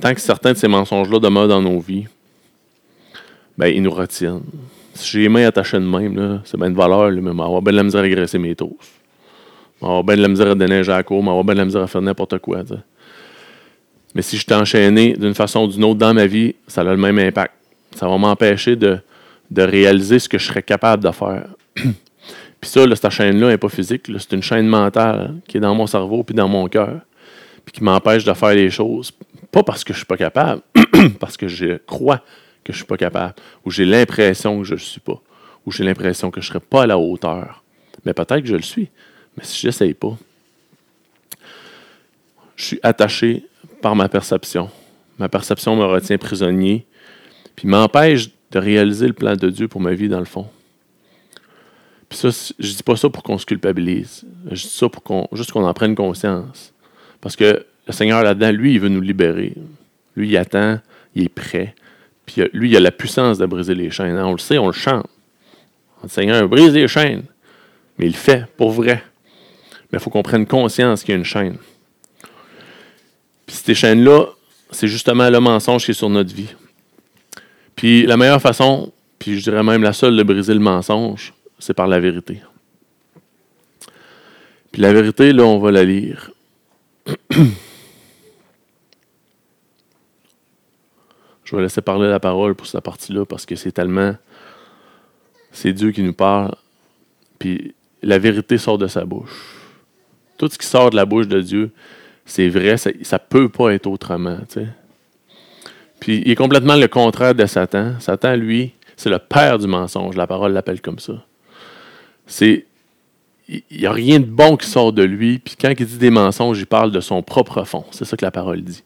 [0.01, 2.07] tant que certains de ces mensonges-là demeurent dans nos vies,
[3.57, 4.43] ben, ils nous retiennent.
[4.93, 7.77] Si j'ai les mains attachées de même, c'est bien de valeur, mais avoir bien de
[7.77, 8.75] la misère à graisser mes toasts.
[9.81, 11.81] avoir bien de la misère à déneiger à la cour, avoir bien de la misère
[11.83, 12.63] à faire n'importe quoi.
[14.13, 16.83] Mais si je suis enchaîné d'une façon ou d'une autre dans ma vie, ça a
[16.83, 17.53] le même impact.
[17.95, 18.97] Ça va m'empêcher de,
[19.49, 21.47] de réaliser ce que je serais capable de faire.
[22.59, 24.07] Puis ça, cette chaîne-là n'est pas physique.
[24.17, 27.01] C'est une chaîne mentale qui est dans mon cerveau puis dans mon cœur.
[27.65, 29.11] Puis qui m'empêche de faire les choses.
[29.51, 30.61] Pas parce que je suis pas capable,
[31.19, 32.17] parce que je crois
[32.63, 33.35] que je ne suis pas capable.
[33.65, 35.21] Ou j'ai l'impression que je ne suis pas.
[35.65, 37.63] Ou j'ai l'impression que je ne serai pas à la hauteur.
[38.05, 38.89] Mais peut-être que je le suis.
[39.35, 40.17] Mais si je n'essaye pas,
[42.55, 43.45] je suis attaché
[43.81, 44.69] par ma perception.
[45.19, 46.85] Ma perception me retient prisonnier,
[47.55, 50.47] puis m'empêche de réaliser le plan de Dieu pour ma vie dans le fond.
[52.09, 54.23] Puis ça, je dis pas ça pour qu'on se culpabilise.
[54.51, 56.73] Je dis ça pour qu'on juste qu'on en prenne conscience.
[57.19, 59.53] Parce que le Seigneur là-dedans, lui, il veut nous libérer.
[60.15, 60.79] Lui, il attend,
[61.15, 61.75] il est prêt.
[62.25, 64.17] Puis lui, il a la puissance de briser les chaînes.
[64.17, 65.07] On le sait, on le chante.
[66.03, 67.23] Le Seigneur brise les chaînes.
[67.97, 69.03] Mais il le fait, pour vrai.
[69.91, 71.57] Mais il faut qu'on prenne conscience qu'il y a une chaîne.
[73.45, 74.25] Puis ces chaînes-là,
[74.71, 76.53] c'est justement le mensonge qui est sur notre vie.
[77.75, 81.73] Puis la meilleure façon, puis je dirais même la seule de briser le mensonge, c'est
[81.73, 82.41] par la vérité.
[84.71, 86.31] Puis la vérité, là, on va la lire.
[91.43, 94.15] je vais laisser parler la parole pour cette partie-là parce que c'est tellement.
[95.51, 96.53] C'est Dieu qui nous parle.
[97.39, 99.55] Puis la vérité sort de sa bouche.
[100.37, 101.71] Tout ce qui sort de la bouche de Dieu,
[102.25, 104.39] c'est vrai, ça ne peut pas être autrement.
[105.99, 107.99] Puis il est complètement le contraire de Satan.
[107.99, 110.15] Satan, lui, c'est le père du mensonge.
[110.15, 111.25] La parole l'appelle comme ça.
[112.27, 112.65] C'est
[113.49, 115.39] il n'y a rien de bon qui sort de lui.
[115.39, 117.85] Puis quand il dit des mensonges, il parle de son propre fond.
[117.91, 118.83] C'est ça que la parole dit.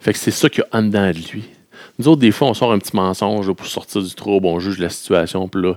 [0.00, 1.44] Fait que c'est ça qu'il y a en dedans de lui.
[1.98, 4.78] Nous autres, des fois, on sort un petit mensonge pour sortir du trouble, on juge
[4.78, 5.74] la situation, puis là,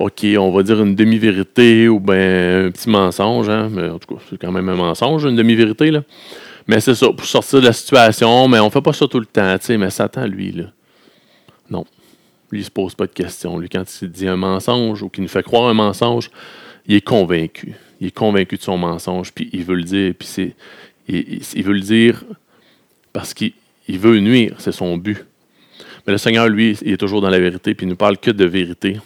[0.00, 4.14] OK, on va dire une demi-vérité ou bien un petit mensonge, hein, mais en tout
[4.14, 6.02] cas, c'est quand même un mensonge, une demi-vérité, là.
[6.66, 9.26] Mais c'est ça, pour sortir de la situation, mais on fait pas ça tout le
[9.26, 10.64] temps, tu sais, mais Satan, lui, là,
[11.70, 11.84] non.
[12.50, 13.58] Lui, il se pose pas de questions.
[13.58, 16.30] Lui, quand il dit un mensonge ou qu'il nous fait croire un mensonge,
[16.86, 17.74] il est convaincu.
[18.00, 20.56] Il est convaincu de son mensonge, puis il veut le dire, puis c'est,
[21.06, 22.24] il, il, veut le dire
[23.12, 23.52] parce qu'il
[23.88, 25.24] veut nuire, c'est son but.
[26.06, 28.18] Mais le Seigneur, lui, il est toujours dans la vérité, puis il ne nous parle
[28.18, 28.98] que de vérité.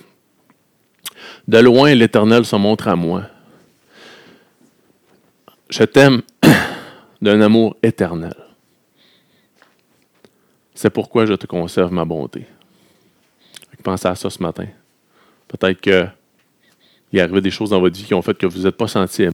[1.48, 3.24] De loin, l'Éternel se montre à moi.
[5.68, 6.22] Je t'aime
[7.20, 8.34] d'un amour éternel.
[10.74, 12.46] C'est pourquoi je te conserve ma bonté.
[13.84, 14.66] Pensez à ça ce matin.
[15.46, 16.10] Peut-être qu'il
[17.12, 19.22] est arrivé des choses dans votre vie qui ont fait que vous n'êtes pas senti
[19.22, 19.32] aimé,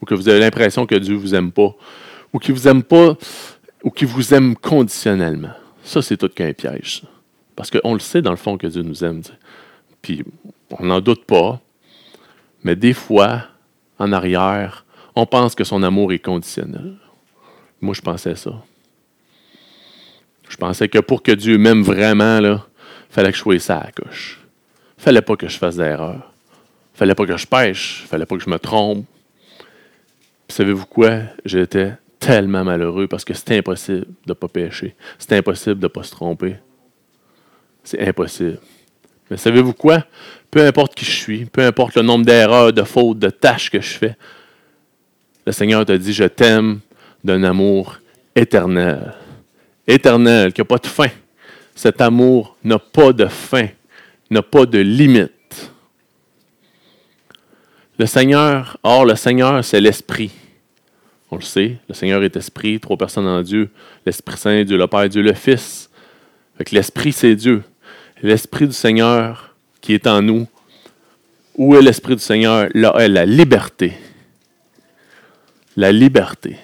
[0.00, 1.74] ou que vous avez l'impression que Dieu ne vous aime pas,
[2.32, 3.16] ou qu'il vous aime pas,
[3.82, 5.54] ou qu'il vous aime conditionnellement.
[5.82, 7.02] Ça, c'est tout qu'un piège.
[7.56, 9.22] Parce qu'on le sait dans le fond que Dieu nous aime.
[10.02, 10.22] Puis
[10.78, 11.60] on n'en doute pas.
[12.62, 13.44] Mais des fois,
[13.98, 16.96] en arrière, on pense que son amour est conditionnel.
[17.80, 18.62] Moi, je pensais ça.
[20.50, 22.60] Je pensais que pour que Dieu m'aime vraiment, il
[23.16, 24.38] fallait que je sois ça à la couche.
[24.98, 26.34] fallait pas que je fasse d'erreur.
[26.92, 28.04] fallait pas que je pêche.
[28.06, 29.06] fallait pas que je me trompe.
[30.50, 31.20] savez-vous quoi?
[31.46, 34.94] J'étais tellement malheureux parce que c'est impossible de ne pas pécher.
[35.18, 36.56] C'est impossible de ne pas se tromper.
[37.82, 38.58] C'est impossible.
[39.30, 40.04] Mais savez-vous quoi?
[40.50, 43.80] Peu importe qui je suis, peu importe le nombre d'erreurs, de fautes, de tâches que
[43.80, 44.14] je fais,
[45.46, 46.80] le Seigneur te dit, je t'aime
[47.24, 47.98] d'un amour
[48.34, 49.14] éternel.
[49.86, 51.08] Éternel, qui n'a pas de fin.
[51.76, 53.68] Cet amour n'a pas de fin,
[54.30, 55.70] n'a pas de limite.
[57.98, 60.32] Le Seigneur, or le Seigneur, c'est l'Esprit.
[61.30, 63.70] On le sait, le Seigneur est Esprit, trois personnes en Dieu,
[64.04, 65.88] l'Esprit Saint, Dieu le Père, Dieu le Fils.
[66.72, 67.62] l'Esprit, c'est Dieu
[68.22, 70.46] l'Esprit du Seigneur qui est en nous.
[71.56, 72.68] Où est l'Esprit du Seigneur?
[72.74, 73.94] Là est la liberté.
[75.76, 76.56] La liberté.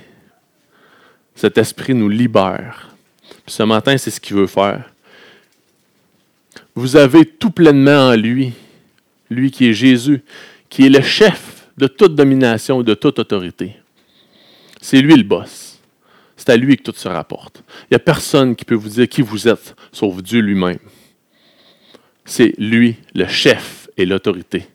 [1.34, 2.88] Cet Esprit nous libère.
[3.46, 4.91] ce matin, c'est ce qu'il veut faire.
[6.74, 8.52] Vous avez tout pleinement en lui,
[9.30, 10.22] lui qui est Jésus,
[10.68, 13.76] qui est le chef de toute domination et de toute autorité.
[14.80, 15.80] C'est lui le boss.
[16.36, 17.62] C'est à lui que tout se rapporte.
[17.82, 20.78] Il n'y a personne qui peut vous dire qui vous êtes, sauf Dieu lui-même
[22.24, 24.66] c'est lui, le chef et l'autorité.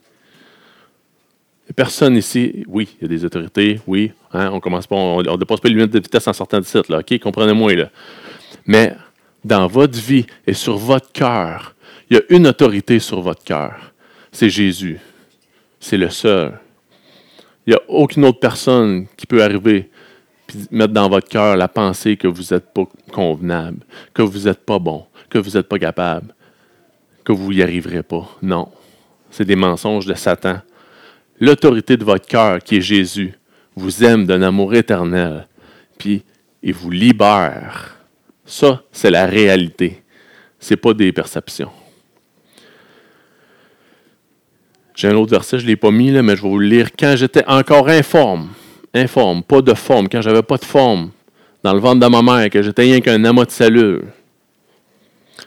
[1.75, 5.37] Personne ici, oui, il y a des autorités, oui, hein, on commence pas, on ne
[5.37, 7.89] dépasse pas les limites de vitesse en sortant du site, là, ok, comprenez-moi là.
[8.65, 8.95] Mais
[9.43, 11.75] dans votre vie et sur votre cœur,
[12.09, 13.93] il y a une autorité sur votre cœur.
[14.31, 14.99] C'est Jésus.
[15.79, 16.59] C'est le seul.
[17.65, 19.89] Il n'y a aucune autre personne qui peut arriver
[20.49, 23.79] et mettre dans votre cœur la pensée que vous n'êtes pas convenable,
[24.13, 26.33] que vous n'êtes pas bon, que vous n'êtes pas capable
[27.27, 28.25] que vous n'y arriverez pas.
[28.41, 28.69] Non.
[29.29, 30.61] C'est des mensonges de Satan.
[31.41, 33.33] L'autorité de votre cœur, qui est Jésus,
[33.75, 35.45] vous aime d'un amour éternel,
[35.97, 36.23] puis
[36.63, 37.97] il vous libère.
[38.45, 40.01] Ça, c'est la réalité.
[40.57, 41.71] Ce n'est pas des perceptions.
[44.97, 46.65] J'ai un autre verset, je ne l'ai pas mis, là, mais je vais vous le
[46.65, 46.89] lire.
[46.97, 48.49] Quand j'étais encore informe,
[48.95, 51.11] informe, pas de forme, quand j'avais pas de forme
[51.63, 53.99] dans le ventre de ma mère, que j'étais rien qu'un amas de salut,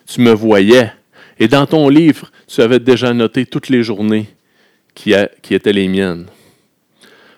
[0.06, 0.92] tu me voyais,
[1.36, 4.28] et dans ton livre, tu avais déjà noté toutes les journées
[4.94, 5.14] qui,
[5.50, 6.26] étaient les miennes,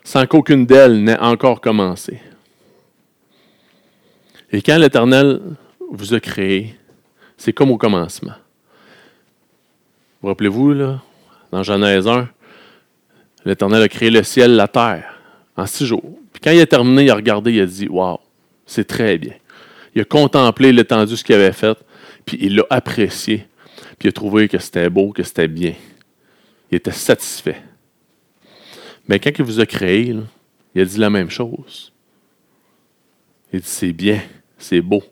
[0.05, 2.21] sans qu'aucune d'elles n'ait encore commencé.
[4.53, 5.41] Et quand l'Éternel
[5.91, 6.77] vous a créé,
[7.39, 8.35] c'est comme au commencement.
[10.21, 11.01] Vous rappelez-vous, là,
[11.53, 12.29] dans Genèse 1,
[13.45, 15.21] l'Éternel a créé le ciel, la terre,
[15.57, 16.19] en six jours.
[16.33, 18.19] Puis quand il a terminé, il a regardé, il a dit Waouh,
[18.67, 19.35] c'est très bien.
[19.95, 21.79] Il a contemplé l'étendue de ce qu'il avait fait,
[22.25, 23.47] puis il l'a apprécié,
[23.99, 25.75] puis il a trouvé que c'était beau, que c'était bien.
[26.71, 27.61] Il était satisfait.
[29.07, 30.17] Mais quand il vous a créé,
[30.75, 31.93] il a dit la même chose.
[33.53, 34.23] Il dit c'est bien,
[34.57, 35.03] c'est beau,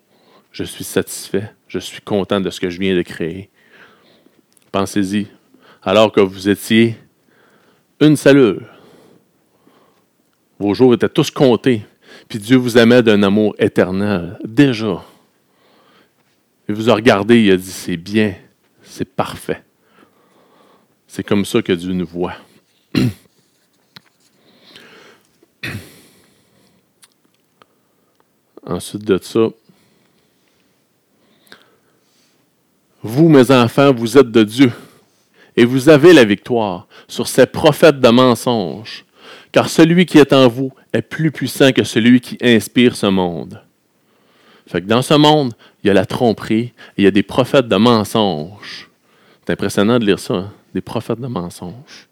[0.51, 3.51] je suis satisfait, je suis content de ce que je viens de créer.
[4.71, 5.27] Pensez-y,
[5.81, 6.95] alors que vous étiez
[7.99, 8.67] une cellule,
[10.59, 11.81] vos jours étaient tous comptés,
[12.27, 15.03] puis Dieu vous aimait d'un amour éternel, déjà.
[16.69, 18.35] Il vous a regardé, il a dit, c'est bien,
[18.83, 19.63] c'est parfait.
[21.07, 22.35] C'est comme ça que Dieu nous voit.
[28.65, 29.47] Ensuite de ça,
[33.03, 34.71] vous, mes enfants, vous êtes de Dieu
[35.55, 39.05] et vous avez la victoire sur ces prophètes de mensonges,
[39.51, 43.61] car celui qui est en vous est plus puissant que celui qui inspire ce monde.
[44.67, 47.23] Fait que dans ce monde, il y a la tromperie, et il y a des
[47.23, 48.89] prophètes de mensonges.
[49.45, 52.07] C'est impressionnant de lire ça, hein, des prophètes de mensonges.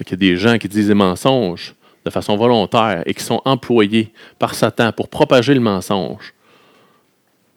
[0.00, 3.40] il y a des gens qui disent des mensonges de façon volontaire et qui sont
[3.44, 6.34] employés par Satan pour propager le mensonge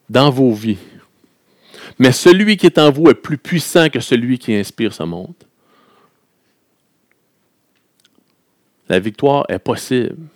[0.09, 0.77] dans vos vies.
[1.99, 5.33] Mais celui qui est en vous est plus puissant que celui qui inspire ce monde.
[8.87, 10.27] La victoire est possible.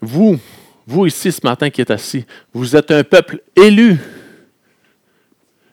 [0.00, 0.38] Vous,
[0.86, 3.98] vous ici ce matin qui êtes assis, vous êtes un peuple élu,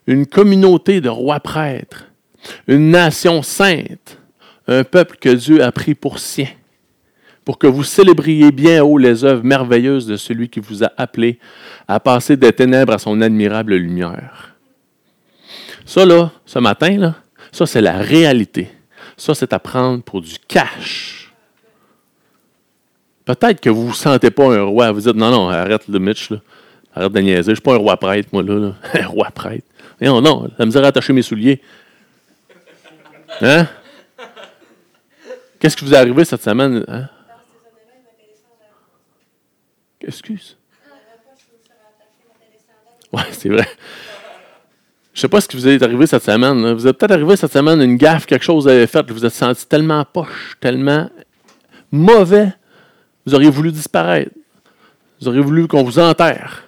[0.05, 2.05] une communauté de rois prêtres,
[2.67, 4.19] une nation sainte,
[4.67, 6.49] un peuple que Dieu a pris pour sien,
[7.43, 11.39] pour que vous célébriez bien haut les œuvres merveilleuses de celui qui vous a appelé
[11.89, 14.53] à passer des ténèbres à son admirable lumière.
[15.87, 17.15] Ça, là, ce matin, là,
[17.51, 18.69] ça, c'est la réalité.
[19.17, 21.33] Ça, c'est à prendre pour du cash.
[23.25, 24.91] Peut-être que vous ne vous sentez pas un roi.
[24.91, 26.37] Vous dites, non, non, arrête le Mitch, là.
[26.93, 27.43] Arrête de niaiser.
[27.43, 28.73] Je ne suis pas un roi prêtre, moi, là.
[28.93, 29.65] Un roi prêtre.
[29.99, 31.59] Non, non, la misère à attacher mes souliers.
[33.41, 33.67] Hein?
[35.59, 36.85] Qu'est-ce qui vous est arrivé cette semaine?
[36.87, 37.09] Hein?
[40.01, 40.58] Excuse.
[43.13, 43.67] Oui, c'est vrai.
[45.13, 46.73] Je sais pas ce qui vous est arrivé cette semaine.
[46.73, 49.33] Vous êtes peut-être arrivé cette semaine une gaffe, quelque chose vous avez fait, vous êtes
[49.33, 51.09] senti tellement poche, tellement
[51.91, 52.53] mauvais,
[53.25, 54.31] vous auriez voulu disparaître.
[55.19, 56.63] Vous auriez voulu qu'on vous enterre.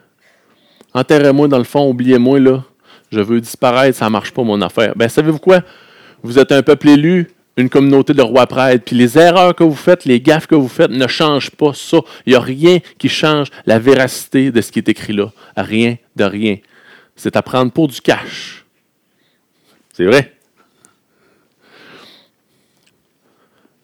[0.93, 2.63] Enterrez-moi dans le fond, oubliez-moi là.
[3.11, 4.93] Je veux disparaître, ça marche pas mon affaire.
[4.95, 5.61] Ben savez-vous quoi?
[6.23, 9.75] Vous êtes un peuple élu, une communauté de rois prêtres, puis les erreurs que vous
[9.75, 11.99] faites, les gaffes que vous faites ne changent pas ça.
[12.25, 15.31] Il n'y a rien qui change la véracité de ce qui est écrit là.
[15.57, 16.57] Rien de rien
[17.21, 18.65] c'est à prendre pour du cash.
[19.93, 20.35] C'est vrai.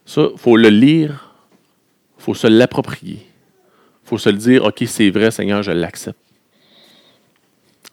[0.08, 1.36] Ça, il faut le lire,
[2.18, 3.28] il faut se l'approprier.
[4.04, 6.18] Il faut se le dire, OK, c'est vrai, Seigneur, je l'accepte.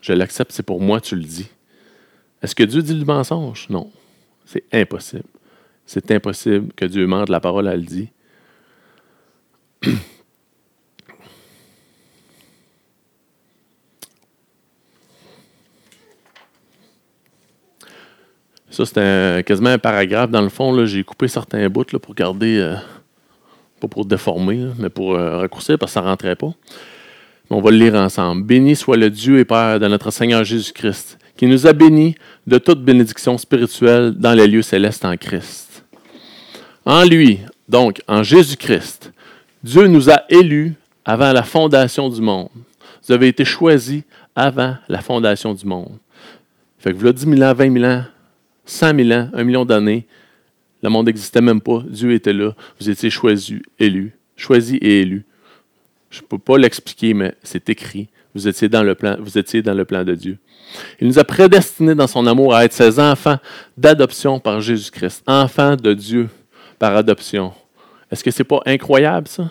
[0.00, 1.48] Je l'accepte, c'est pour moi, tu le dis.
[2.40, 3.68] Est-ce que Dieu dit le mensonge?
[3.68, 3.90] Non.
[4.46, 5.24] C'est impossible.
[5.86, 8.08] C'est impossible que Dieu mente, la parole, elle le dit.
[18.74, 20.30] Ça, c'est quasiment un paragraphe.
[20.30, 22.74] Dans le fond, j'ai coupé certains bouts là, pour garder, euh,
[23.78, 26.52] pas pour déformer, mais pour euh, raccourcir parce que ça ne rentrait pas.
[27.50, 28.42] On va le lire ensemble.
[28.42, 32.16] Béni soit le Dieu et Père de notre Seigneur Jésus-Christ, qui nous a bénis
[32.48, 35.73] de toute bénédiction spirituelle dans les lieux célestes en Christ.
[36.84, 39.12] En lui, donc en Jésus-Christ,
[39.62, 42.48] Dieu nous a élus avant la fondation du monde.
[43.06, 44.02] Vous avez été choisis
[44.36, 45.98] avant la fondation du monde.
[46.78, 48.04] Fait que vous l'avez 10 000 ans, 20 000 ans,
[48.66, 50.06] 100 000 ans, un million d'années,
[50.82, 51.82] le monde n'existait même pas.
[51.88, 52.52] Dieu était là.
[52.78, 54.14] Vous étiez choisi, élu.
[54.36, 55.24] Choisi et élu.
[56.10, 58.08] Je ne peux pas l'expliquer, mais c'est écrit.
[58.34, 60.36] Vous étiez, dans le plan, vous étiez dans le plan de Dieu.
[61.00, 63.38] Il nous a prédestinés dans son amour à être ses enfants
[63.78, 65.22] d'adoption par Jésus-Christ.
[65.26, 66.28] Enfants de Dieu
[66.78, 67.52] par adoption.
[68.10, 69.50] Est-ce que ce n'est pas incroyable, ça?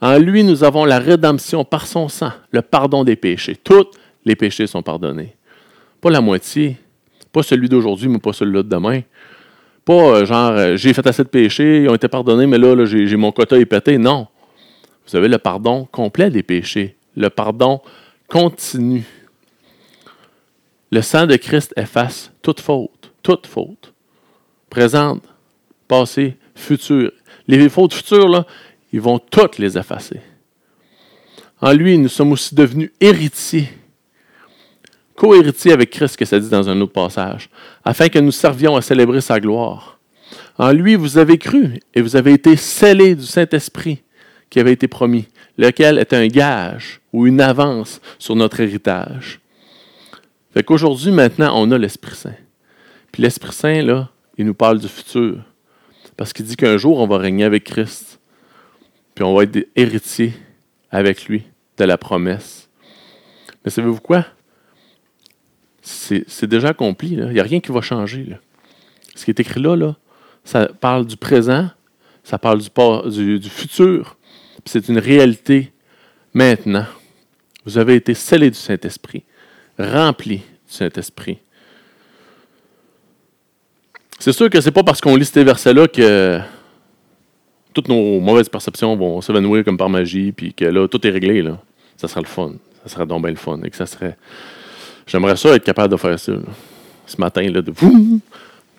[0.00, 3.56] En lui, nous avons la rédemption par son sang, le pardon des péchés.
[3.56, 3.86] Tous
[4.24, 5.34] les péchés sont pardonnés.
[6.00, 6.76] Pas la moitié,
[7.32, 9.00] pas celui d'aujourd'hui, mais pas celui-là de demain.
[9.84, 12.84] Pas euh, genre, euh, j'ai fait assez de péchés, ils ont été pardonnés, mais là,
[12.84, 13.98] j'ai mon quota est.
[13.98, 14.26] Non.
[15.06, 16.96] Vous avez le pardon complet des péchés.
[17.16, 17.80] Le pardon
[18.28, 19.04] continu.
[20.90, 23.12] Le sang de Christ efface toute faute.
[23.22, 23.92] Toute faute.
[24.68, 25.22] Présente,
[25.86, 27.10] passé, futur.
[27.48, 28.46] Les fautes futures, là,
[28.92, 30.20] ils vont toutes les effacer.
[31.60, 33.68] En lui, nous sommes aussi devenus héritiers
[35.16, 37.48] co-héritier avec Christ, que ça dit dans un autre passage,
[37.84, 39.98] afin que nous servions à célébrer sa gloire.
[40.58, 44.02] En lui, vous avez cru et vous avez été scellés du Saint-Esprit
[44.48, 45.26] qui avait été promis,
[45.58, 49.40] lequel est un gage ou une avance sur notre héritage.
[50.52, 52.36] Fait qu'aujourd'hui, maintenant, on a l'Esprit Saint.
[53.10, 55.38] Puis l'Esprit Saint, là, il nous parle du futur.
[56.16, 58.20] Parce qu'il dit qu'un jour, on va régner avec Christ.
[59.14, 60.32] Puis on va être héritier
[60.90, 61.44] avec lui
[61.76, 62.68] de la promesse.
[63.64, 64.26] Mais savez-vous quoi?
[65.82, 67.12] C'est déjà accompli.
[67.12, 68.36] Il n'y a rien qui va changer.
[69.14, 69.94] Ce qui est écrit là,
[70.44, 71.70] ça parle du présent,
[72.24, 74.16] ça parle du, du, futur.
[74.64, 75.72] C'est une réalité
[76.34, 76.86] maintenant.
[77.64, 79.24] Vous avez été scellés du Saint-Esprit,
[79.78, 81.38] remplis du Saint-Esprit.
[84.18, 86.40] C'est sûr que c'est pas parce qu'on lit ces versets-là que
[87.74, 91.42] toutes nos mauvaises perceptions vont s'évanouir comme par magie, puis que là, tout est réglé.
[91.42, 91.58] Là.
[91.96, 92.54] Ça serait le fun.
[92.82, 93.60] Ça serait donc bien le fun.
[93.64, 94.16] Et que ça serait.
[95.06, 96.32] J'aimerais ça être capable de faire ça.
[97.06, 98.20] Ce matin, là, de vous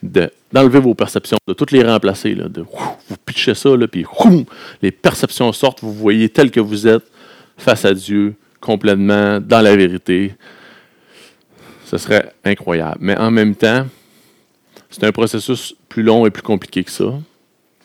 [0.04, 4.06] d'enlever vos perceptions, de toutes les remplacer, là, de vous pitcher ça, là, puis
[4.82, 7.04] les perceptions sortent, vous voyez tel que vous êtes
[7.58, 10.36] face à Dieu, complètement dans la vérité.
[11.86, 12.98] Ce serait incroyable.
[13.00, 13.86] Mais en même temps,
[14.98, 17.14] c'est un processus plus long et plus compliqué que ça.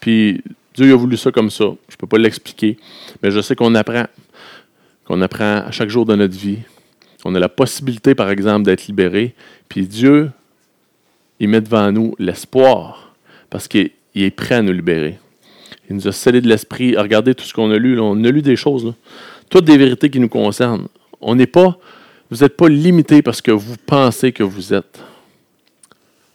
[0.00, 0.42] Puis
[0.74, 1.64] Dieu a voulu ça comme ça.
[1.88, 2.78] Je ne peux pas l'expliquer.
[3.22, 4.06] Mais je sais qu'on apprend.
[5.04, 6.60] Qu'on apprend à chaque jour de notre vie.
[7.26, 9.34] On a la possibilité, par exemple, d'être libéré.
[9.68, 10.30] Puis Dieu,
[11.38, 13.14] il met devant nous l'espoir.
[13.50, 15.18] Parce qu'il est prêt à nous libérer.
[15.90, 16.96] Il nous a scellé de l'esprit.
[16.96, 18.00] Regardez tout ce qu'on a lu.
[18.00, 18.94] On a lu des choses.
[19.50, 20.88] Toutes des vérités qui nous concernent.
[21.20, 21.78] On n'est pas.
[22.30, 24.98] Vous n'êtes pas limité parce que vous pensez que vous êtes.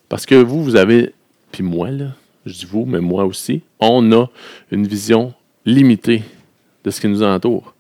[0.10, 1.14] Parce que vous, vous avez.
[1.51, 2.08] Puis moi, là,
[2.45, 4.30] je dis vous, mais moi aussi, on a
[4.72, 5.34] une vision
[5.66, 6.24] limitée
[6.84, 7.74] de ce qui nous entoure.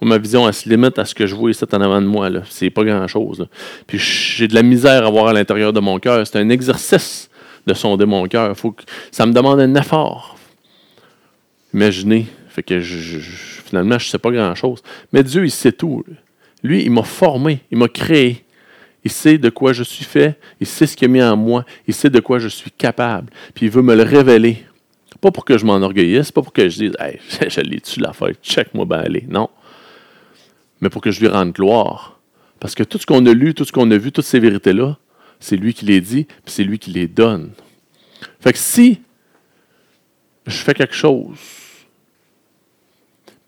[0.00, 2.28] ma vision, elle se limite à ce que je vois ici en avant de moi.
[2.48, 3.46] C'est pas grand-chose.
[3.86, 6.26] Puis j'ai de la misère à voir à l'intérieur de mon cœur.
[6.26, 7.30] C'est un exercice
[7.66, 8.54] de sonder mon cœur.
[9.10, 10.36] Ça me demande un effort.
[11.72, 12.26] Imaginez.
[12.48, 13.18] Fait que je,
[13.64, 14.80] finalement, je ne sais pas grand-chose.
[15.12, 16.04] Mais Dieu, il sait tout.
[16.62, 18.43] Lui, il m'a formé, il m'a créé.
[19.04, 20.38] Il sait de quoi je suis fait.
[20.60, 21.64] Il sait ce qu'il a mis en moi.
[21.86, 23.30] Il sait de quoi je suis capable.
[23.54, 24.64] Puis il veut me le révéler.
[25.20, 28.84] Pas pour que je m'enorgueillisse, pas pour que je dise Hey, je l'ai-tu l'affaire, check-moi
[28.84, 29.24] ben aller.
[29.28, 29.50] Non.
[30.80, 32.18] Mais pour que je lui rende gloire.
[32.60, 34.98] Parce que tout ce qu'on a lu, tout ce qu'on a vu, toutes ces vérités-là,
[35.38, 37.50] c'est lui qui les dit, puis c'est lui qui les donne.
[38.40, 39.00] Fait que si
[40.46, 41.38] je fais quelque chose,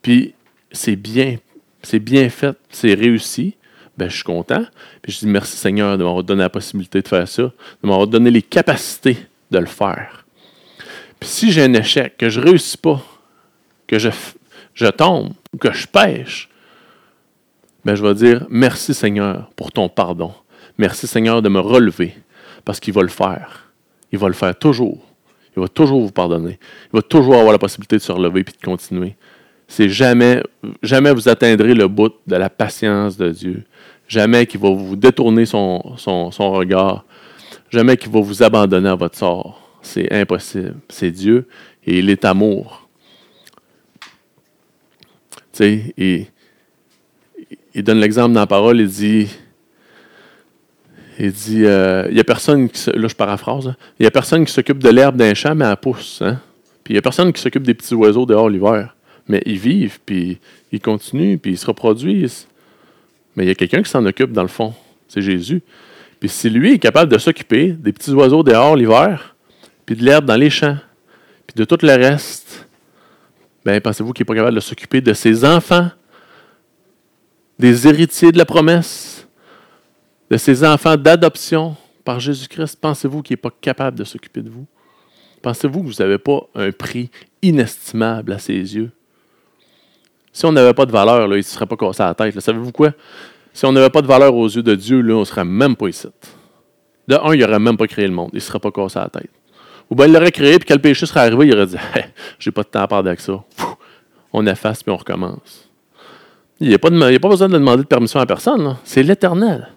[0.03, 0.35] puis
[0.71, 1.39] c'est bien,
[1.83, 3.57] c'est bien fait, c'est réussi,
[3.97, 4.65] ben, je suis content.
[5.03, 8.07] Puis je dis merci Seigneur de m'avoir donné la possibilité de faire ça, de m'avoir
[8.07, 9.19] donné les capacités
[9.51, 10.25] de le faire.
[11.19, 13.03] Puis si j'ai un échec, que je ne réussis pas,
[13.87, 14.11] que je,
[14.75, 16.49] je tombe que je pêche,
[17.85, 20.35] ben, je vais dire merci Seigneur pour ton pardon.
[20.79, 22.15] Merci Seigneur de me relever
[22.65, 23.73] parce qu'il va le faire.
[24.13, 24.99] Il va le faire toujours.
[25.57, 26.59] Il va toujours vous pardonner.
[26.93, 29.17] Il va toujours avoir la possibilité de se relever et de continuer.
[29.69, 30.43] C'est jamais,
[30.83, 33.65] jamais vous atteindrez le bout de la patience de Dieu.
[34.09, 37.05] Jamais qu'il va vous détourner son, son, regard.
[37.71, 39.79] Jamais qu'il va vous abandonner à votre sort.
[39.83, 40.77] C'est impossible.
[40.89, 41.49] C'est Dieu
[41.85, 42.89] et il est amour.
[45.53, 46.27] Tu sais, il,
[47.75, 49.29] il donne l'exemple dans la parole, il dit,
[51.19, 53.77] il dit, euh, il n'y a personne qui, là je paraphrase, hein.
[53.99, 56.23] il n'y a personne qui s'occupe de l'herbe d'un champ, mais elle pousse.
[56.23, 56.41] Hein?
[56.83, 58.96] Puis il n'y a personne qui s'occupe des petits oiseaux dehors l'hiver.
[59.29, 60.39] Mais ils vivent, puis
[60.73, 62.47] ils continuent, puis ils se reproduisent.
[63.35, 64.75] Mais il y a quelqu'un qui s'en occupe, dans le fond.
[65.09, 65.63] C'est Jésus.
[66.21, 69.37] Puis si lui est capable de s'occuper des petits oiseaux dehors l'hiver,
[69.85, 70.79] puis de l'herbe dans les champs,
[71.47, 72.67] puis de tout le reste,
[73.65, 75.91] ben pensez-vous qu'il n'est pas capable de s'occuper de ses enfants,
[77.59, 79.27] des héritiers de la promesse,
[80.31, 82.79] de ses enfants d'adoption par Jésus-Christ?
[82.81, 84.67] Pensez-vous qu'il n'est pas capable de s'occuper de vous?
[85.43, 87.11] Pensez-vous que vous n'avez pas un prix
[87.43, 88.91] inestimable à ses yeux?
[90.37, 92.39] Si on n'avait pas de valeur, là, il ne serait pas cassé la tête.
[92.39, 92.93] Savez-vous quoi?
[93.55, 95.75] Si on n'avait pas de valeur aux yeux de Dieu, là, on ne serait même
[95.75, 96.09] pas ici.
[97.09, 98.29] De un, il n'aurait même pas créé le monde.
[98.35, 99.31] Il ne serait pas cassé la tête.
[99.89, 102.05] Ou bien il l'aurait créé, puis quand le péché serait arrivé, il aurait dit hey,
[102.39, 103.43] J'ai pas de temps à parler avec ça.
[104.31, 105.71] on efface, puis on recommence.
[106.61, 108.77] Il n'y a, pas besoin de demander de permission à personne.
[108.85, 109.71] C'est l'éternel.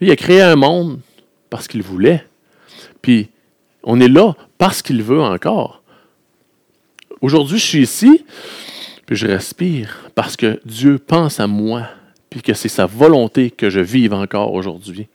[0.00, 0.98] Il a créé un monde
[1.50, 2.24] parce qu'il voulait.
[3.02, 3.28] Puis
[3.82, 5.82] on est là parce qu'il veut encore.
[7.20, 8.24] Aujourd'hui, je suis ici,
[9.06, 11.88] puis je respire parce que Dieu pense à moi,
[12.30, 15.08] puis que c'est sa volonté que je vive encore aujourd'hui.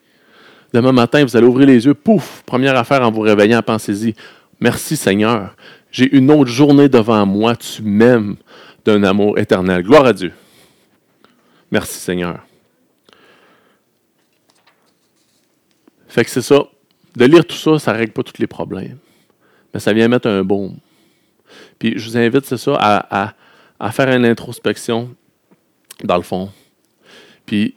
[0.74, 4.14] Demain matin, vous allez ouvrir les yeux, pouf, première affaire en vous réveillant, pensez-y.
[4.60, 5.56] Merci Seigneur,
[5.92, 8.36] j'ai une autre journée devant moi, tu m'aimes
[8.86, 9.84] d'un amour éternel.
[9.84, 10.34] Gloire à Dieu.
[11.72, 12.40] Merci Seigneur.
[16.08, 16.64] Fait que c'est ça.
[17.16, 18.98] De lire tout ça, ça ne règle pas tous les problèmes.
[19.74, 20.78] Mais ça vient mettre un baume.
[21.80, 23.34] Puis je vous invite, c'est ça, à, à
[23.92, 25.10] faire une introspection,
[26.04, 26.50] dans le fond.
[27.46, 27.76] Puis,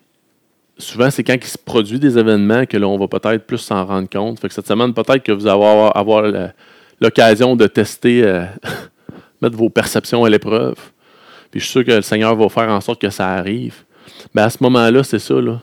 [0.79, 3.85] souvent, c'est quand il se produit des événements que là, on va peut-être plus s'en
[3.85, 4.41] rendre compte.
[4.41, 6.25] Fait que cette semaine, peut-être que vous allez avoir, avoir
[7.01, 8.45] l'occasion de tester, euh,
[9.43, 10.77] mettre vos perceptions à l'épreuve.
[11.51, 13.85] Puis, je suis sûr que le Seigneur va faire en sorte que ça arrive.
[14.35, 15.61] Mais à ce moment-là, c'est ça, là.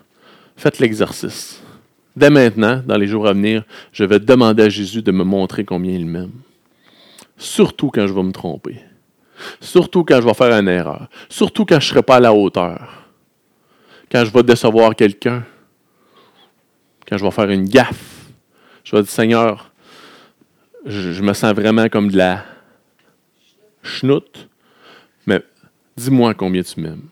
[0.55, 1.61] Faites l'exercice.
[2.15, 5.63] Dès maintenant, dans les jours à venir, je vais demander à Jésus de me montrer
[5.63, 6.31] combien il m'aime.
[7.37, 8.77] Surtout quand je vais me tromper.
[9.59, 11.07] Surtout quand je vais faire une erreur.
[11.29, 13.07] Surtout quand je ne serai pas à la hauteur.
[14.11, 15.43] Quand je vais décevoir quelqu'un.
[17.07, 18.25] Quand je vais faire une gaffe.
[18.83, 19.71] Je vais dire, Seigneur,
[20.85, 22.43] je, me sens vraiment comme de la
[23.83, 24.47] chenoute.
[25.25, 25.43] Mais
[25.95, 27.07] dis-moi combien tu m'aimes.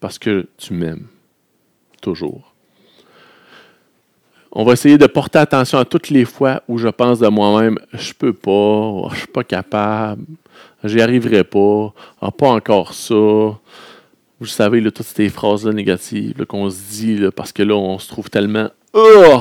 [0.00, 1.06] Parce que tu m'aimes.
[2.00, 2.52] Toujours.
[4.50, 7.78] On va essayer de porter attention à toutes les fois où je pense de moi-même,
[7.94, 10.24] je peux pas, je suis pas capable,
[10.84, 13.14] j'y arriverai pas, ah, pas encore ça.
[13.14, 18.28] Vous savez, toutes ces phrases-là négatives qu'on se dit parce que là, on se trouve
[18.28, 18.70] tellement.
[18.92, 19.40] Oh!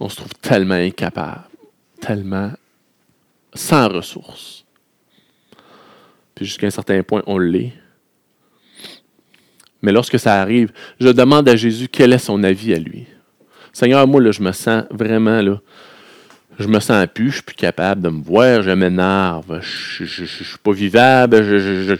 [0.00, 1.44] On se trouve tellement incapable,
[2.00, 2.52] tellement
[3.54, 4.64] sans ressources.
[6.34, 7.72] Puis jusqu'à un certain point, on l'est.
[9.82, 13.06] Mais lorsque ça arrive, je demande à Jésus quel est son avis à lui.
[13.72, 15.60] Seigneur, moi, là, je me sens vraiment, là,
[16.58, 20.26] je me sens plus, je suis plus capable de me voir, je m'énerve, je ne
[20.26, 21.96] suis pas vivable, j'ai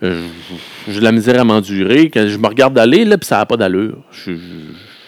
[0.00, 2.10] de la misère à m'endurer.
[2.10, 3.98] Quand je me regarde aller, là, puis ça n'a pas d'allure.
[4.12, 4.32] Je,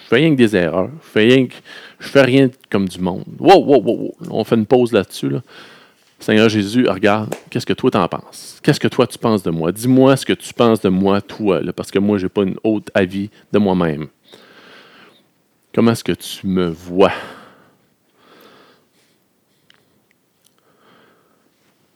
[0.07, 0.89] fais rien que des erreurs.
[1.01, 1.53] Je fais rien que,
[1.99, 3.23] je fais rien comme du monde.
[3.39, 5.29] Wow, wow, wow, On fait une pause là-dessus.
[5.29, 5.41] Là.
[6.19, 8.59] Seigneur Jésus, regarde, qu'est-ce que toi t'en penses?
[8.61, 9.71] Qu'est-ce que toi tu penses de moi?
[9.71, 12.55] Dis-moi ce que tu penses de moi, toi, parce que moi, je n'ai pas une
[12.63, 14.07] haute avis de moi-même.
[15.73, 17.11] Comment est-ce que tu me vois?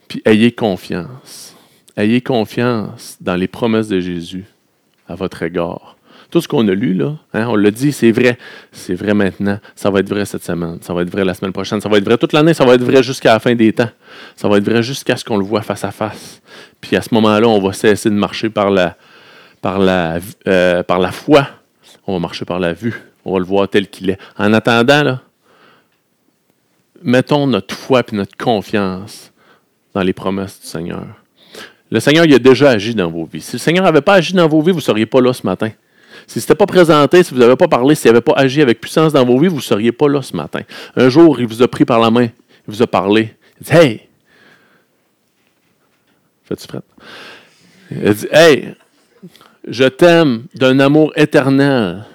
[0.08, 1.56] Puis ayez confiance.
[1.96, 4.46] Ayez confiance dans les promesses de Jésus
[5.08, 5.98] à votre égard.
[6.30, 8.38] Tout ce qu'on a lu, là, hein, on l'a dit, c'est vrai.
[8.72, 9.60] C'est vrai maintenant.
[9.76, 10.78] Ça va être vrai cette semaine.
[10.82, 11.80] Ça va être vrai la semaine prochaine.
[11.80, 12.54] Ça va être vrai toute l'année.
[12.54, 13.90] Ça va être vrai jusqu'à la fin des temps.
[14.36, 16.42] Ça va être vrai jusqu'à ce qu'on le voit face à face.
[16.82, 18.98] Puis à ce moment-là, on va cesser de marcher par la,
[19.62, 21.48] par la, euh, par la foi.
[22.06, 23.02] On va marcher par la vue.
[23.24, 24.20] On va le voir tel qu'il est.
[24.38, 25.22] En attendant, là,
[27.02, 29.32] mettons notre foi et notre confiance
[29.94, 31.06] dans les promesses du Seigneur.
[31.90, 33.42] Le Seigneur il a déjà agi dans vos vies.
[33.42, 35.46] Si le Seigneur n'avait pas agi dans vos vies, vous ne seriez pas là ce
[35.46, 35.72] matin.
[36.26, 38.82] Si ce n'était pas présenté, si vous n'avez pas parlé, s'il n'avait pas agi avec
[38.82, 40.62] puissance dans vos vies, vous ne seriez pas là ce matin.
[40.96, 42.32] Un jour, il vous a pris par la main, il
[42.68, 43.34] vous a parlé.
[43.62, 44.02] Il dit Hey
[46.44, 46.84] Fais-tu prête?
[47.92, 48.76] Il dit Hey,
[49.68, 52.06] je t'aime d'un amour éternel.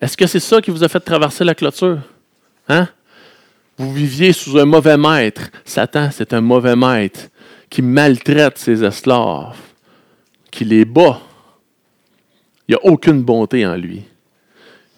[0.00, 1.98] Est-ce que c'est ça qui vous a fait traverser la clôture?
[2.68, 2.88] Hein?
[3.80, 5.48] Vous viviez sous un mauvais maître.
[5.64, 7.30] Satan, c'est un mauvais maître
[7.70, 9.56] qui maltraite ses esclaves,
[10.50, 11.18] qui les bat.
[12.68, 14.02] Il n'y a aucune bonté en lui.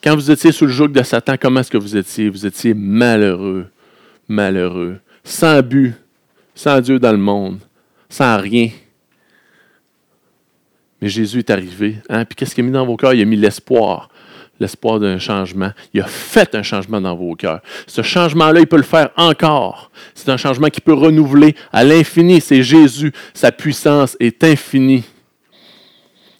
[0.02, 2.28] Quand vous étiez sous le joug de Satan, comment est-ce que vous étiez?
[2.28, 3.68] Vous étiez malheureux,
[4.26, 5.94] malheureux, sans but,
[6.52, 7.60] sans Dieu dans le monde,
[8.08, 8.70] sans rien.
[11.00, 11.98] Mais Jésus est arrivé.
[12.08, 12.24] Hein?
[12.24, 13.14] Puis qu'est-ce qu'il a mis dans vos cœurs?
[13.14, 14.08] Il a mis l'espoir
[14.62, 15.72] l'espoir d'un changement.
[15.92, 17.60] Il a fait un changement dans vos cœurs.
[17.86, 19.90] Ce changement-là, il peut le faire encore.
[20.14, 22.40] C'est un changement qui peut renouveler à l'infini.
[22.40, 23.12] C'est Jésus.
[23.34, 25.04] Sa puissance est infinie.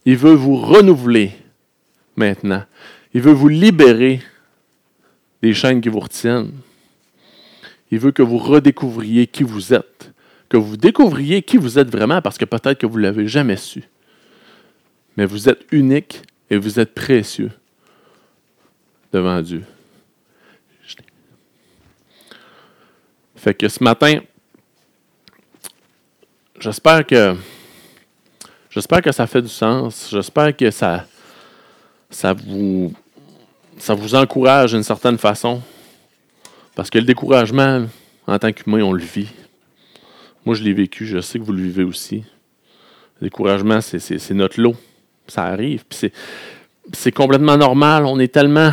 [0.06, 1.32] Il veut vous renouveler
[2.16, 2.62] maintenant.
[3.12, 4.22] Il veut vous libérer
[5.42, 6.52] des chaînes qui vous retiennent.
[7.90, 10.12] Il veut que vous redécouvriez qui vous êtes,
[10.48, 13.56] que vous découvriez qui vous êtes vraiment, parce que peut-être que vous ne l'avez jamais
[13.56, 13.82] su.
[15.16, 17.50] Mais vous êtes unique et vous êtes précieux
[19.12, 19.64] devant Dieu.
[23.36, 24.20] Fait que ce matin,
[26.60, 27.34] j'espère que
[28.70, 30.08] j'espère que ça fait du sens.
[30.10, 31.06] J'espère que ça,
[32.08, 32.92] ça vous
[33.78, 35.60] ça vous encourage d'une certaine façon.
[36.74, 37.86] Parce que le découragement,
[38.26, 39.28] en tant qu'humain, on le vit.
[40.44, 42.24] Moi, je l'ai vécu, je sais que vous le vivez aussi.
[43.20, 44.76] Le découragement, c'est notre lot.
[45.26, 45.84] Ça arrive.
[45.90, 48.06] C'est complètement normal.
[48.06, 48.72] On est tellement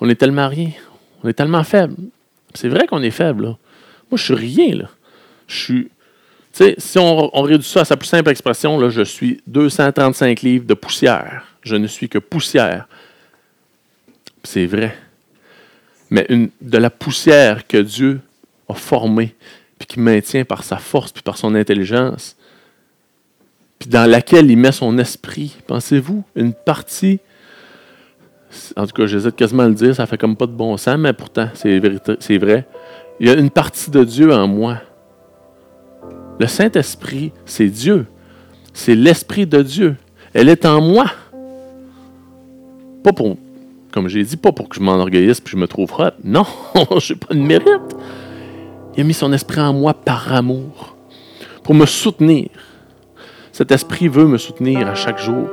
[0.00, 0.70] on est tellement rien.
[1.22, 1.96] On est tellement faible.
[2.54, 3.44] C'est vrai qu'on est faible.
[3.44, 4.88] Moi, je suis rien.
[5.46, 5.90] Tu
[6.52, 10.74] sais, si on, réduit ça à sa plus simple expression, je suis 235 livres de
[10.74, 11.44] poussière.
[11.62, 12.88] Je ne suis que poussière.
[14.42, 14.96] C'est vrai.
[16.10, 16.26] Mais
[16.60, 18.20] de la poussière que Dieu
[18.68, 19.34] a formée,
[19.78, 22.36] puis qui maintient par sa force, puis par son intelligence,
[23.78, 25.56] puis dans laquelle il met son esprit.
[25.66, 27.20] Pensez-vous, une partie
[28.76, 30.98] en tout cas, j'hésite quasiment à le dire, ça fait comme pas de bon sens,
[30.98, 32.66] mais pourtant, c'est vrai.
[33.20, 34.78] Il y a une partie de Dieu en moi.
[36.38, 38.06] Le Saint-Esprit, c'est Dieu.
[38.72, 39.96] C'est l'Esprit de Dieu.
[40.32, 41.06] Elle est en moi.
[43.04, 43.36] Pas pour,
[43.92, 46.10] comme j'ai dit, pas pour que je m'enorgueillisse et que je me trouve hot.
[46.24, 46.44] Non,
[46.98, 47.96] je n'ai pas de mérite.
[48.96, 50.96] Il a mis son esprit en moi par amour,
[51.62, 52.48] pour me soutenir.
[53.52, 55.48] Cet esprit veut me soutenir à chaque jour.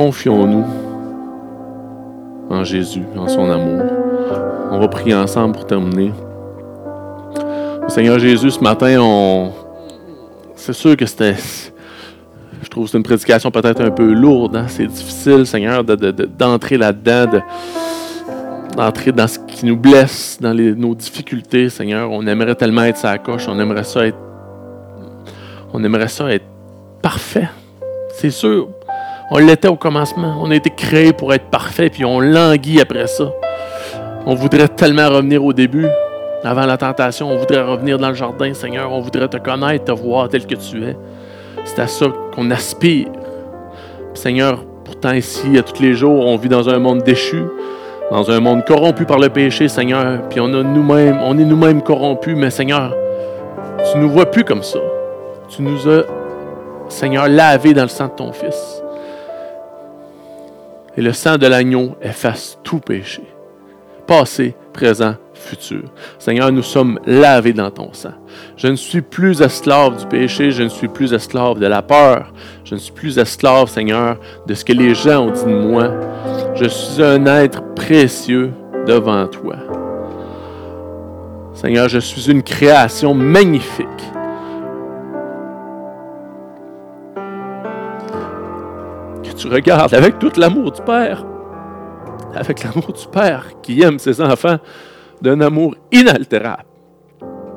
[0.00, 0.64] Confions-nous
[2.48, 3.82] en Jésus, en son amour.
[4.70, 6.10] On va prier ensemble pour terminer.
[7.86, 9.50] Seigneur Jésus, ce matin,
[10.54, 11.36] c'est sûr que c'était.
[12.62, 14.56] Je trouve que c'est une prédication peut-être un peu lourde.
[14.56, 14.64] Hein.
[14.68, 17.42] C'est difficile, Seigneur, d'entrer là-dedans,
[18.74, 22.10] d'entrer dans ce qui nous blesse, dans nos difficultés, Seigneur.
[22.10, 24.16] On aimerait tellement être sa coche, on aimerait ça être.
[25.74, 26.46] On aimerait ça être
[27.02, 27.50] parfait.
[28.14, 28.70] C'est sûr.
[29.32, 30.38] On l'était au commencement.
[30.40, 33.30] On a été créé pour être parfait, puis on languit après ça.
[34.26, 35.86] On voudrait tellement revenir au début,
[36.42, 37.30] avant la tentation.
[37.30, 38.92] On voudrait revenir dans le jardin, Seigneur.
[38.92, 40.96] On voudrait te connaître, te voir tel que tu es.
[41.64, 43.06] C'est à ça qu'on aspire.
[44.14, 47.44] Seigneur, pourtant ici, à tous les jours, on vit dans un monde déchu,
[48.10, 50.28] dans un monde corrompu par le péché, Seigneur.
[50.28, 52.92] Puis on, est nous-mêmes corrompus, mais Seigneur,
[53.92, 54.80] tu ne nous vois plus comme ça.
[55.48, 56.02] Tu nous as,
[56.88, 58.79] Seigneur, lavés dans le sang de ton Fils.
[61.00, 63.22] Et le sang de l'agneau efface tout péché,
[64.06, 65.84] passé, présent, futur.
[66.18, 68.12] Seigneur, nous sommes lavés dans ton sang.
[68.58, 72.34] Je ne suis plus esclave du péché, je ne suis plus esclave de la peur,
[72.66, 75.90] je ne suis plus esclave, Seigneur, de ce que les gens ont dit de moi.
[76.54, 78.50] Je suis un être précieux
[78.86, 79.56] devant toi.
[81.54, 84.09] Seigneur, je suis une création magnifique.
[89.40, 91.24] Tu regardes avec tout l'amour du Père,
[92.34, 94.58] avec l'amour du Père qui aime ses enfants
[95.22, 96.64] d'un amour inaltérable,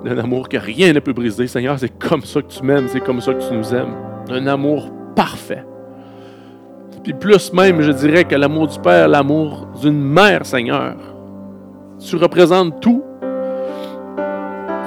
[0.06, 1.46] d'un amour que rien ne peut briser.
[1.48, 3.96] Seigneur, c'est comme ça que tu m'aimes, c'est comme ça que tu nous aimes,
[4.30, 5.66] un amour parfait.
[7.04, 10.96] Puis plus même, je dirais que l'amour du Père, l'amour d'une mère, Seigneur.
[12.00, 13.04] Tu représentes tout.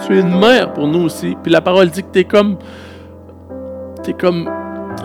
[0.06, 1.36] Tu es une mère pour nous aussi.
[1.42, 2.56] Puis la parole dit que tu es comme,
[4.02, 4.48] tu es comme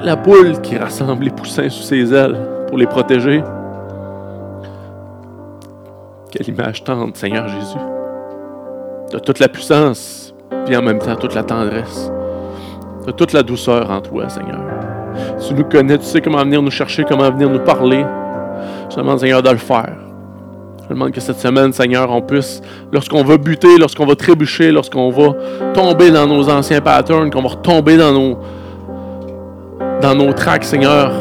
[0.04, 2.38] la poule qui rassemble les poussins sous ses ailes
[2.68, 3.44] pour les protéger.
[6.32, 7.78] Quelle image tendre, Seigneur Jésus.
[9.12, 10.34] De toute la puissance,
[10.66, 12.12] puis en même temps toute la tendresse.
[13.06, 14.62] De toute la douceur en toi, Seigneur.
[15.46, 18.06] Tu nous connais, tu sais comment venir nous chercher, comment venir nous parler.
[18.90, 19.98] Je demande, Seigneur, de le faire.
[20.84, 22.62] Je demande que cette semaine, Seigneur, on puisse,
[22.92, 25.34] lorsqu'on va buter, lorsqu'on va trébucher, lorsqu'on va
[25.74, 28.38] tomber dans nos anciens patterns, qu'on va retomber dans nos,
[30.02, 31.12] dans nos tracks, Seigneur,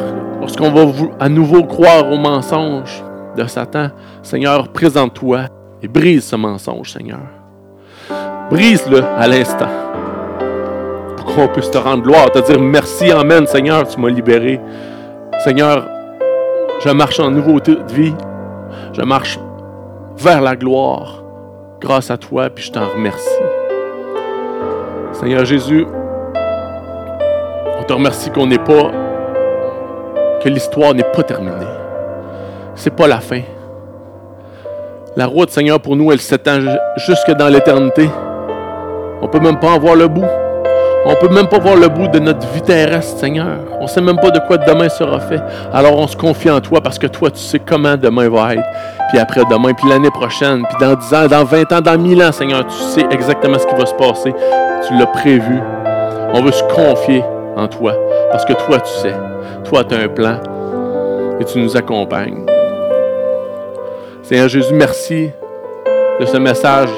[0.40, 3.04] lorsqu'on va à nouveau croire aux mensonges,
[3.36, 3.90] de Satan,
[4.22, 5.42] Seigneur, présente-toi
[5.82, 7.20] et brise ce mensonge, Seigneur.
[8.50, 9.68] Brise-le à l'instant.
[11.16, 14.60] Pour qu'on puisse te rendre gloire, te dire merci, Amen, Seigneur, tu m'as libéré.
[15.44, 15.86] Seigneur,
[16.84, 18.14] je marche en nouveauté de vie.
[18.92, 19.38] Je marche
[20.16, 21.22] vers la gloire
[21.80, 23.28] grâce à toi, puis je t'en remercie.
[25.12, 25.86] Seigneur Jésus,
[27.90, 28.92] te remercie qu'on n'est pas,
[30.42, 31.66] que l'histoire n'est pas terminée
[32.80, 33.42] c'est pas la fin.
[35.16, 36.60] La route, Seigneur, pour nous, elle s'étend
[36.96, 38.08] jusque dans l'éternité.
[39.20, 40.24] On peut même pas en voir le bout.
[41.04, 43.58] On peut même pas voir le bout de notre vie terrestre, Seigneur.
[43.80, 45.40] On sait même pas de quoi demain sera fait.
[45.72, 48.62] Alors on se confie en toi parce que toi, tu sais comment demain va être.
[49.10, 52.22] Puis après demain, puis l'année prochaine, puis dans 10 ans, dans 20 ans, dans 1000
[52.22, 54.32] ans, Seigneur, tu sais exactement ce qui va se passer.
[54.86, 55.60] Tu l'as prévu.
[56.32, 57.24] On veut se confier
[57.68, 57.94] toi
[58.30, 59.14] parce que toi, tu sais.
[59.64, 60.36] Toi, tu as un plan
[61.38, 62.46] et tu nous accompagnes.
[64.22, 65.30] Seigneur Jésus, merci
[66.20, 66.90] de ce message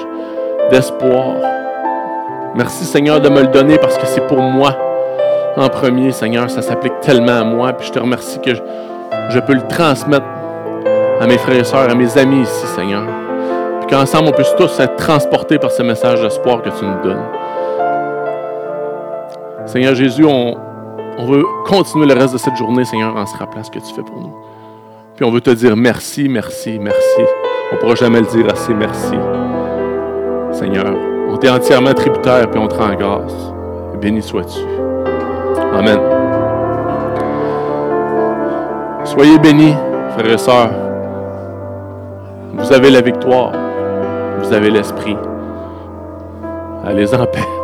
[0.70, 1.36] d'espoir.
[2.54, 4.76] Merci Seigneur de me le donner parce que c'est pour moi
[5.56, 6.50] en premier, Seigneur.
[6.50, 7.72] Ça s'applique tellement à moi.
[7.72, 10.26] Puis je te remercie que je, peux le transmettre
[11.20, 13.04] à mes frères et sœurs, à mes amis ici, Seigneur.
[13.80, 17.24] Puis qu'ensemble, on puisse tous être transportés par ce message d'espoir que tu nous donnes.
[19.72, 20.54] Seigneur Jésus, on,
[21.26, 24.02] veut continuer le reste de cette journée, Seigneur, en se rappelant ce que tu fais
[24.02, 24.34] pour nous.
[25.16, 27.22] Puis on veut te dire merci, merci, merci.
[27.70, 29.14] On ne pourra jamais le dire assez merci.
[30.52, 30.94] Seigneur,
[31.26, 33.32] on t'est entièrement tributaire, puis on te rend grâce.
[33.98, 34.60] Béni sois-tu.
[35.72, 35.98] Amen.
[39.04, 39.74] Soyez bénis,
[40.18, 40.70] frères et sœurs.
[42.58, 43.52] Vous avez la victoire.
[44.42, 45.16] Vous avez l'esprit.
[46.84, 47.61] Allez en paix.